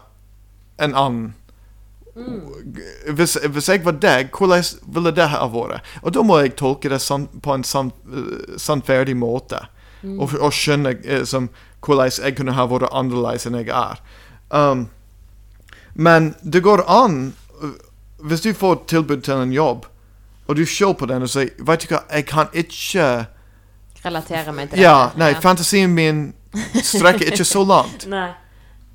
[0.83, 1.35] en annen.
[3.15, 5.87] Hvis, hvis jeg var deg, hvordan ville det ha vært?
[6.03, 7.01] Og da må jeg tolke det
[7.43, 9.67] på en eh, sannferdig måte.
[10.03, 11.51] Og, og skjønne eh, som,
[11.85, 14.01] hvordan jeg kunne ha vært annerledes enn jeg er.
[14.51, 14.89] Um,
[15.95, 17.77] men det går an uh,
[18.27, 19.87] Hvis du får tilbud til en jobb,
[20.47, 23.07] og du ser på den og sier Vet du hva, jeg kan ikke
[24.03, 24.83] Relatere meg til det.
[24.83, 26.33] Ja, nei, fantasien min
[26.83, 28.07] strekker ikke så langt.
[28.15, 28.31] Nei.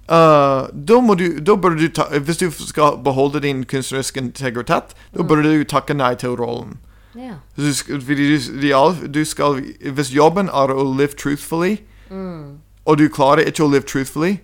[0.09, 5.23] Uh, da må du, da du ta, Hvis du skal beholde din kunstneriske integritet, da
[5.23, 6.77] bør du takke nei til rollen.
[7.15, 7.39] Yeah.
[7.57, 8.01] Du skal,
[9.13, 11.79] du, skal, hvis jobben er å live truthfully,
[12.85, 14.37] og du klarer ikke å live truthfully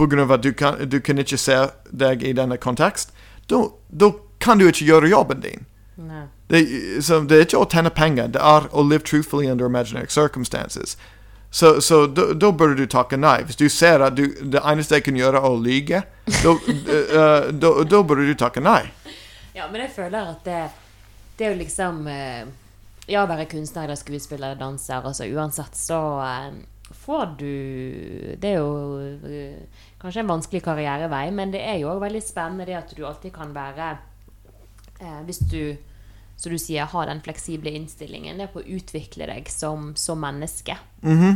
[0.00, 3.12] av at du kan, du kan ikke se deg i denne kontekst,
[3.48, 5.66] da kan du ikke gjøre jobben din.
[5.96, 6.26] Nei.
[6.50, 6.66] Det,
[7.28, 10.96] det er ikke å tjene penger, det er å live truthfully under imaginary circumstances.
[11.52, 13.42] Så, så da, burde du takke nei.
[13.44, 15.98] Hvis du ser at du, det eneste jeg kan gjøre, er å lyge,
[16.40, 16.54] da,
[16.96, 18.86] eh, da, burde du takke nei.
[19.52, 20.62] Ja, men jeg føler at det,
[21.36, 22.46] det er jo liksom eh,
[23.10, 26.54] Ja, å være kunstner eller skuespiller eller danser, altså uansett så eh,
[27.04, 27.52] får du
[28.40, 28.72] Det er jo
[29.28, 33.04] eh, kanskje en vanskelig karrierevei, men det er jo også veldig spennende det at du
[33.04, 33.90] alltid kan være
[35.00, 35.76] eh, Hvis du,
[36.36, 40.18] som du sier, ha den fleksible innstillingen, det er på å utvikle deg som, som
[40.22, 40.74] menneske.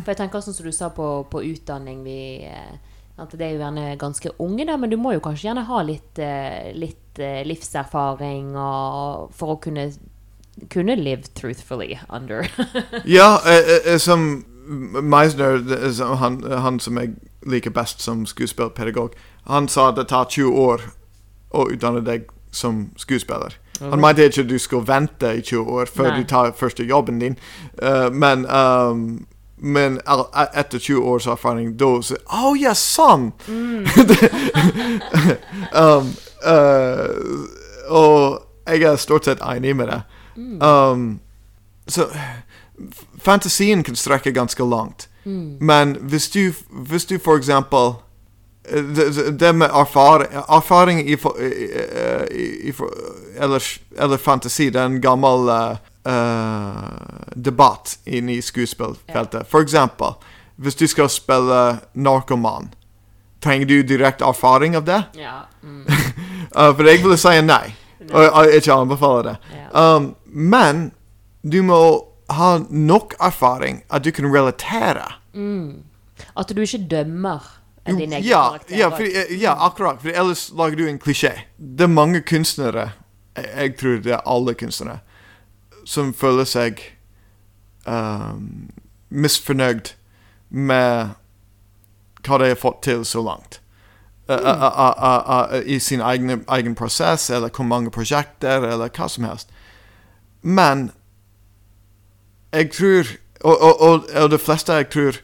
[0.02, 2.18] For jeg tenker sånn som du sa på, på utdanning vi
[2.48, 2.74] eh,
[3.16, 5.80] at det er jo gjerne ganske unge, da, men du må jo kanskje gjerne ha
[5.86, 9.88] litt, eh, litt eh, livserfaring og, for å kunne,
[10.72, 12.48] kunne live truthfully under.
[13.18, 17.14] Ja, eh, eh, som Meisner, er han, han som jeg
[17.46, 19.14] liker best som skuespillerpedagog,
[19.46, 20.88] han sa det tar 20 år
[21.54, 23.54] å utdanne deg som skuespiller.
[23.80, 26.20] Han mente ikke du skulle vente i 20 år før Nei.
[26.20, 27.38] du tar første jobben din,
[27.82, 29.26] uh, men um,
[29.58, 33.32] men e- etter 20 års erfaring, da så Å ja, sånn!
[35.72, 36.10] um,
[36.46, 37.10] uh,
[37.88, 40.00] og jeg er stort sett enig med det.
[40.60, 41.20] Um,
[41.88, 42.08] så
[43.22, 45.08] fantasien kan strekke ganske langt.
[45.60, 47.96] Men hvis du, hvis du for eksempel
[49.30, 52.74] det, med erfaring, erfaring i, i, i,
[53.38, 53.62] eller,
[53.98, 55.76] eller fantasi, det er en gammel eh,
[56.12, 59.46] eh, debatt inne i skuespillfeltet.
[59.50, 60.16] For eksempel,
[60.56, 62.72] hvis du skal spille narkoman,
[63.44, 65.02] trenger du direkte erfaring av det?
[65.14, 65.46] ja.
[65.62, 65.86] Mm.
[66.56, 67.74] Uh, for jeg ville si nei,
[68.12, 69.36] og jeg ikke anbefaler det.
[69.52, 69.96] Yeah.
[69.96, 70.90] Um, men
[71.42, 71.80] du må
[72.30, 75.04] ha nok erfaring at du kan relatere.
[76.36, 77.44] At du ikke dømmer
[77.86, 78.76] din egen ja, karakter.
[78.76, 80.00] ja, eh, ja, akkurat.
[80.02, 81.32] For ellers lager du en klisjé.
[81.58, 82.90] Det er mange kunstnere,
[83.36, 84.98] jeg, jeg tror det er alle kunstnere,
[85.84, 86.82] som føler seg
[87.86, 88.70] um,
[89.08, 89.92] misfornøyd
[90.50, 91.14] med
[92.26, 93.60] hva de har fått til så langt.
[94.28, 99.24] Uh, uh, uh, I sin egen, egen prosess, eller hvor mange prosjekter, eller hva som
[99.24, 99.52] helst.
[100.42, 100.90] Men
[102.52, 103.06] jeg tror
[103.44, 105.16] Og, og, og, og de fleste jeg tror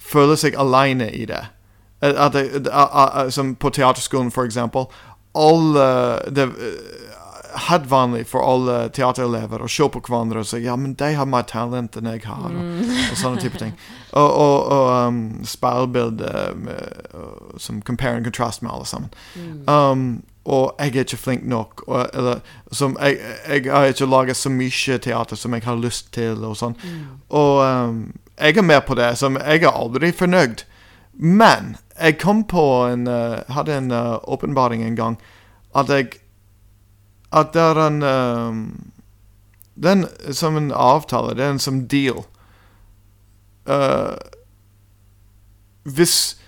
[0.00, 1.42] føler seg alene i det.
[2.00, 2.32] At, at,
[2.64, 4.86] det- som på teaterskolen, for eksempel.
[5.34, 6.52] Alle Det er
[7.68, 11.26] helt vanlig for alle teaterelever å se på hverandre og si ja, men de har
[11.26, 12.52] mer talent enn jeg har.
[12.52, 13.72] Og, og sånne type ting.
[14.12, 16.32] Og, og, og um, speilbilde
[17.58, 19.10] som compare and contrast med alle sammen.
[19.66, 21.82] Um, og jeg er ikke flink nok.
[21.88, 22.40] Og, eller,
[22.72, 23.18] som, jeg,
[23.48, 26.44] jeg har ikke laget så mye teater som jeg har lyst til.
[26.44, 26.76] Og sånn.
[27.28, 27.98] Og um,
[28.38, 29.10] jeg er med på det.
[29.20, 30.64] Som jeg er aldri fornøyd.
[31.18, 35.18] Men jeg kom på en uh, hadde en uh, åpenbaring en gang
[35.74, 36.20] at jeg
[37.32, 38.90] At det er en um,
[39.74, 41.34] Det er som en avtale.
[41.36, 42.24] Det er en som deal.
[43.66, 44.16] Uh,
[45.84, 46.40] hvis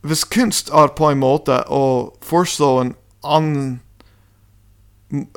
[0.00, 2.94] Hvis kunst er på en måte å foreslå en
[3.24, 3.80] annen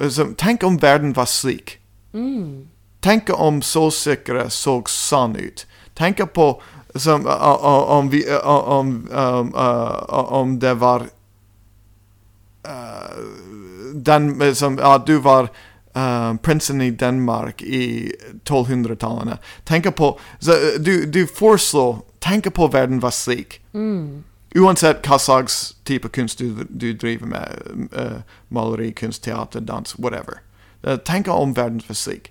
[0.09, 1.80] som, Tenk om verden var slik.
[2.13, 2.67] Mm.
[3.01, 5.65] Tenk om solsikre så sånn ut.
[5.95, 6.61] Tenk på
[6.95, 9.53] som, om, vi, om, om, um,
[10.11, 11.07] om det var
[12.67, 13.23] uh,
[13.93, 15.49] den som At du var
[15.97, 18.11] uh, prinsen i Danmark i
[18.49, 19.37] 1200-tallene.
[19.63, 20.19] Tenk på
[20.79, 23.61] Du, du foreslår Tenk på verden var slik.
[23.73, 24.23] Mm.
[24.55, 27.61] Uansett hva slags type kunst du, du driver med,
[27.97, 30.41] uh, maleri, kunst, teater, dans, whatever.
[30.87, 32.29] Uh, tenk om verden var slik.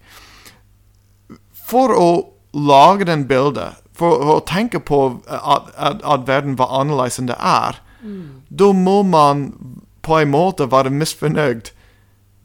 [1.66, 2.10] For å
[2.54, 7.36] lage den bildet, for å tenke på at, at, at verden var annerledes enn det
[7.36, 7.78] er,
[8.48, 9.50] da må man
[10.02, 11.70] på en måte være misfornøyd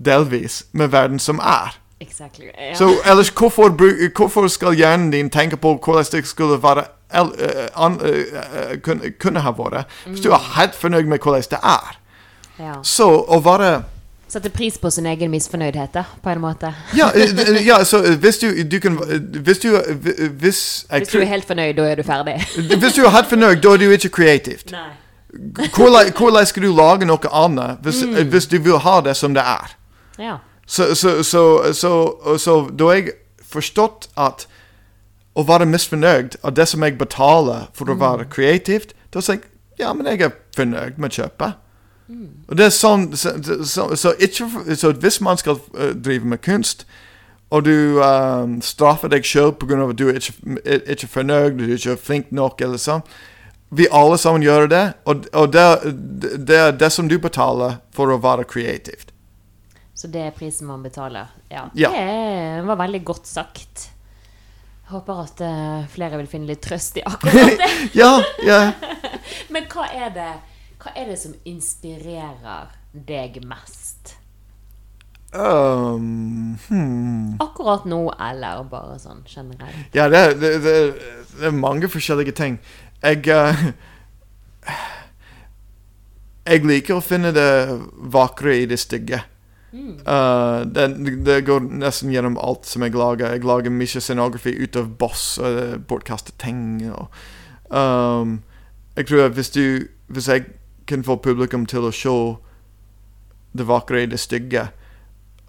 [0.06, 1.80] delvis med verden som er.
[1.99, 2.45] Exactly.
[2.45, 2.76] Ja.
[2.76, 3.72] Så ellers hvorfor,
[4.18, 6.84] hvorfor skal hjernen din tenke på hvordan det skulle være
[7.14, 9.88] el, eh, an, eh, eh, kunne, kunne ha vært?
[10.06, 11.97] Hvis du er helt fornøyd med hvordan det er.
[12.60, 12.74] ja.
[12.84, 13.84] Så å være
[14.28, 16.71] Sette pris på sin egen misfornøydhet, da, på en måte.
[16.97, 18.97] Ja, eh, ja så eh, hvis du, du kan
[19.45, 22.36] Hvis du eh, Hvis jeg Hvis du er helt fornøyd, da er du ferdig.
[22.55, 24.73] Hvis du er helt fornøyd, da er du ikke kreativt.
[25.76, 28.30] Hvordan hvordan skal du lage noe annet hvis, mm.
[28.32, 29.78] hvis du vil ha det som det er?
[30.19, 30.36] Ja.
[30.65, 33.11] Så, så, så, så, så da har jeg
[33.43, 34.47] forstått at
[35.36, 39.51] å være misfornøyd av det som jeg betaler for å være kreativt, da sier jeg
[39.80, 41.59] ja, men jeg er fornøyd med kjøpet.
[42.08, 43.34] Og det er sånn, så,
[43.66, 44.45] så, så, ikke,
[44.78, 46.86] så hvis man skal eh, drive med kunst,
[47.53, 49.78] og du um, straffer deg selv pga.
[49.89, 50.34] at du er ikke,
[50.91, 53.03] ikke fornøyd, du er ikke flink nok, eller sånn
[53.76, 55.66] Vi alle sammen gjør det, og, og det,
[56.47, 59.12] det er det som du betaler for å være kreativt.
[59.95, 61.32] Så det er prisen man betaler.
[61.49, 61.66] Ja.
[61.74, 61.89] Ja.
[61.89, 63.89] Det var veldig godt sagt.
[64.91, 67.70] Håper at eh, flere vil finne litt trøst i akkurat det.
[67.97, 68.12] Ja,
[68.45, 68.60] ja.
[69.53, 70.32] Men hva er det
[70.86, 74.14] Hva er det som inspirerer deg mest?
[75.34, 77.36] Um, hmm.
[77.42, 79.96] Akkurat nå, eller bare sånn generelt?
[79.98, 80.76] Ja, det, er- det, det,
[81.40, 82.60] det er mange forskjellige ting.
[83.02, 83.66] Jeg uh,
[86.46, 87.50] Jeg liker å finne det
[88.14, 89.24] vakre i det stygge.
[89.76, 90.86] Uh, det,
[91.26, 93.34] det går nesten gjennom alt som jeg lager.
[93.34, 96.86] Jeg lager mye scenografi ut av boss og eh, bortkastet ting.
[96.94, 97.10] Og,
[97.74, 98.38] um,
[98.96, 99.66] jeg tror at hvis du
[100.08, 100.46] Hvis jeg
[100.86, 102.16] kan få publikum til å se
[103.56, 104.68] det vakre i det stygge,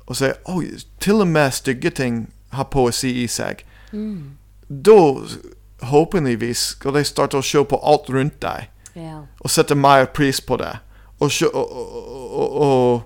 [0.07, 0.63] og si oh,
[1.03, 3.65] til og med stygge ting har poesi i seg
[4.69, 4.99] da
[5.87, 9.27] håpeligvis skal de starte å se på alt rundt deg Yeah.
[9.45, 10.79] og sette mer pris på det.
[11.21, 11.73] Og se, og,
[12.33, 13.03] og, og,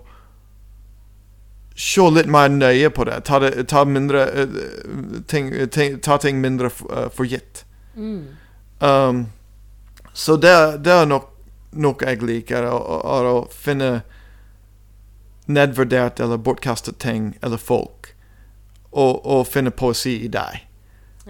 [1.74, 3.16] se litt mer nøye på det.
[3.26, 4.55] Ta, det, ta, mindre, eh,
[5.26, 7.64] ting, ting, ta ting mindre for, uh, for gitt.
[8.78, 9.26] Um,
[10.12, 11.30] så det, det er nok
[11.72, 14.02] noe jeg liker, er å, finne
[15.50, 18.14] nedvurdert eller bortkastet ting eller folk,
[18.90, 20.66] og, og finne poesi i deg.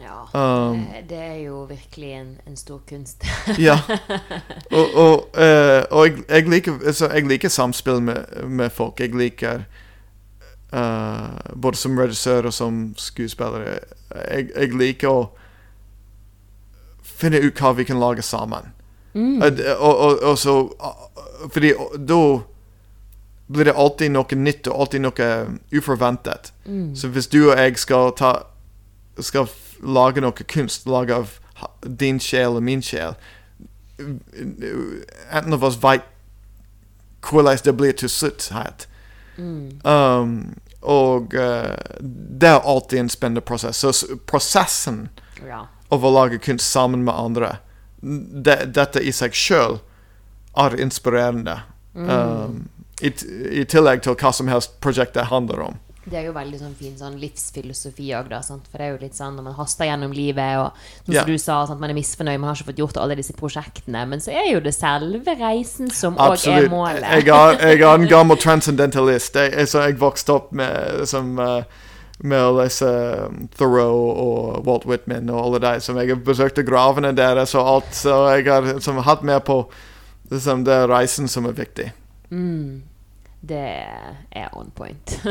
[0.01, 0.17] ja.
[0.33, 3.25] Um, det, det er jo virkelig en, en stor kunst.
[3.59, 3.79] Ja.
[4.71, 9.01] Og, og, uh, og jeg, jeg, liker, altså, jeg liker samspill med, med folk.
[9.01, 9.65] Jeg liker
[10.73, 13.81] uh, Både som regissør og som skuespiller.
[14.15, 15.25] Jeg, jeg liker å
[17.03, 18.71] finne ut hva vi kan lage sammen.
[19.15, 19.43] Mm.
[19.43, 20.55] Og, og, og, og så
[21.51, 22.19] Fordi da
[23.51, 25.31] blir det alltid noe nytt og alltid noe
[25.75, 26.53] uforventet.
[26.67, 26.93] Mm.
[26.95, 28.33] Så hvis du og jeg skal ta
[29.19, 29.49] Skal
[29.83, 31.39] lage noe kunst, lage av
[31.83, 33.17] din sjel og min sjel
[34.01, 36.07] Enten av oss vet
[37.21, 38.47] hvordan det blir til slutt.
[39.37, 39.81] Mm.
[39.85, 41.77] Um, og uh,
[42.41, 43.77] det er alltid en spennende prosess.
[43.77, 45.09] Så prosessen
[45.47, 45.67] Ja.
[45.91, 47.59] av å lage kunst sammen med andre,
[48.01, 49.79] det, dette i seg sjøl
[50.59, 51.61] er inspirerende.
[51.95, 52.65] Um,
[53.01, 53.13] i,
[53.63, 55.79] I tillegg til hva som helst prosjektet handler om.
[56.01, 58.31] Det er jo veldig sånn fin sånn livsfilosofi òg?
[58.33, 61.29] For det er jo litt sånn når man haster gjennom livet, og som yeah.
[61.29, 61.81] du sa, sant?
[61.83, 64.07] man er misfornøyd, man har ikke fått gjort alle disse prosjektene.
[64.09, 67.05] Men så er jo det selve reisen som òg er målet.
[67.05, 69.37] Jeg er, jeg er en gammel transcendentalist.
[69.37, 71.87] Jeg, så jeg vokste opp med, som, eh,
[72.23, 72.89] med å lese
[73.27, 77.73] um, Thoreau og Walt Whitman og alle de som jeg har besøkt gravene deres og
[77.75, 77.91] alt.
[77.97, 79.63] Så jeg har som, hatt med på
[80.31, 81.91] liksom, det er reisen som er viktig.
[82.31, 82.83] Mm.
[83.41, 85.17] Det er on point.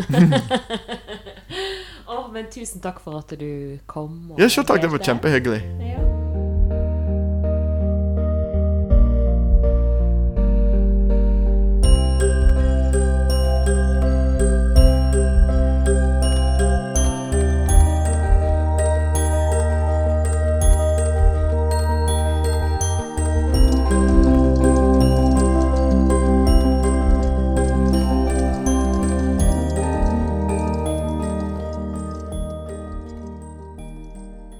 [2.09, 4.33] Å, men tusen takk for at du kom.
[4.39, 4.81] Ja, så takk.
[4.81, 5.61] Det var kjempehyggelig.
[5.61, 6.18] kjempehyggelig.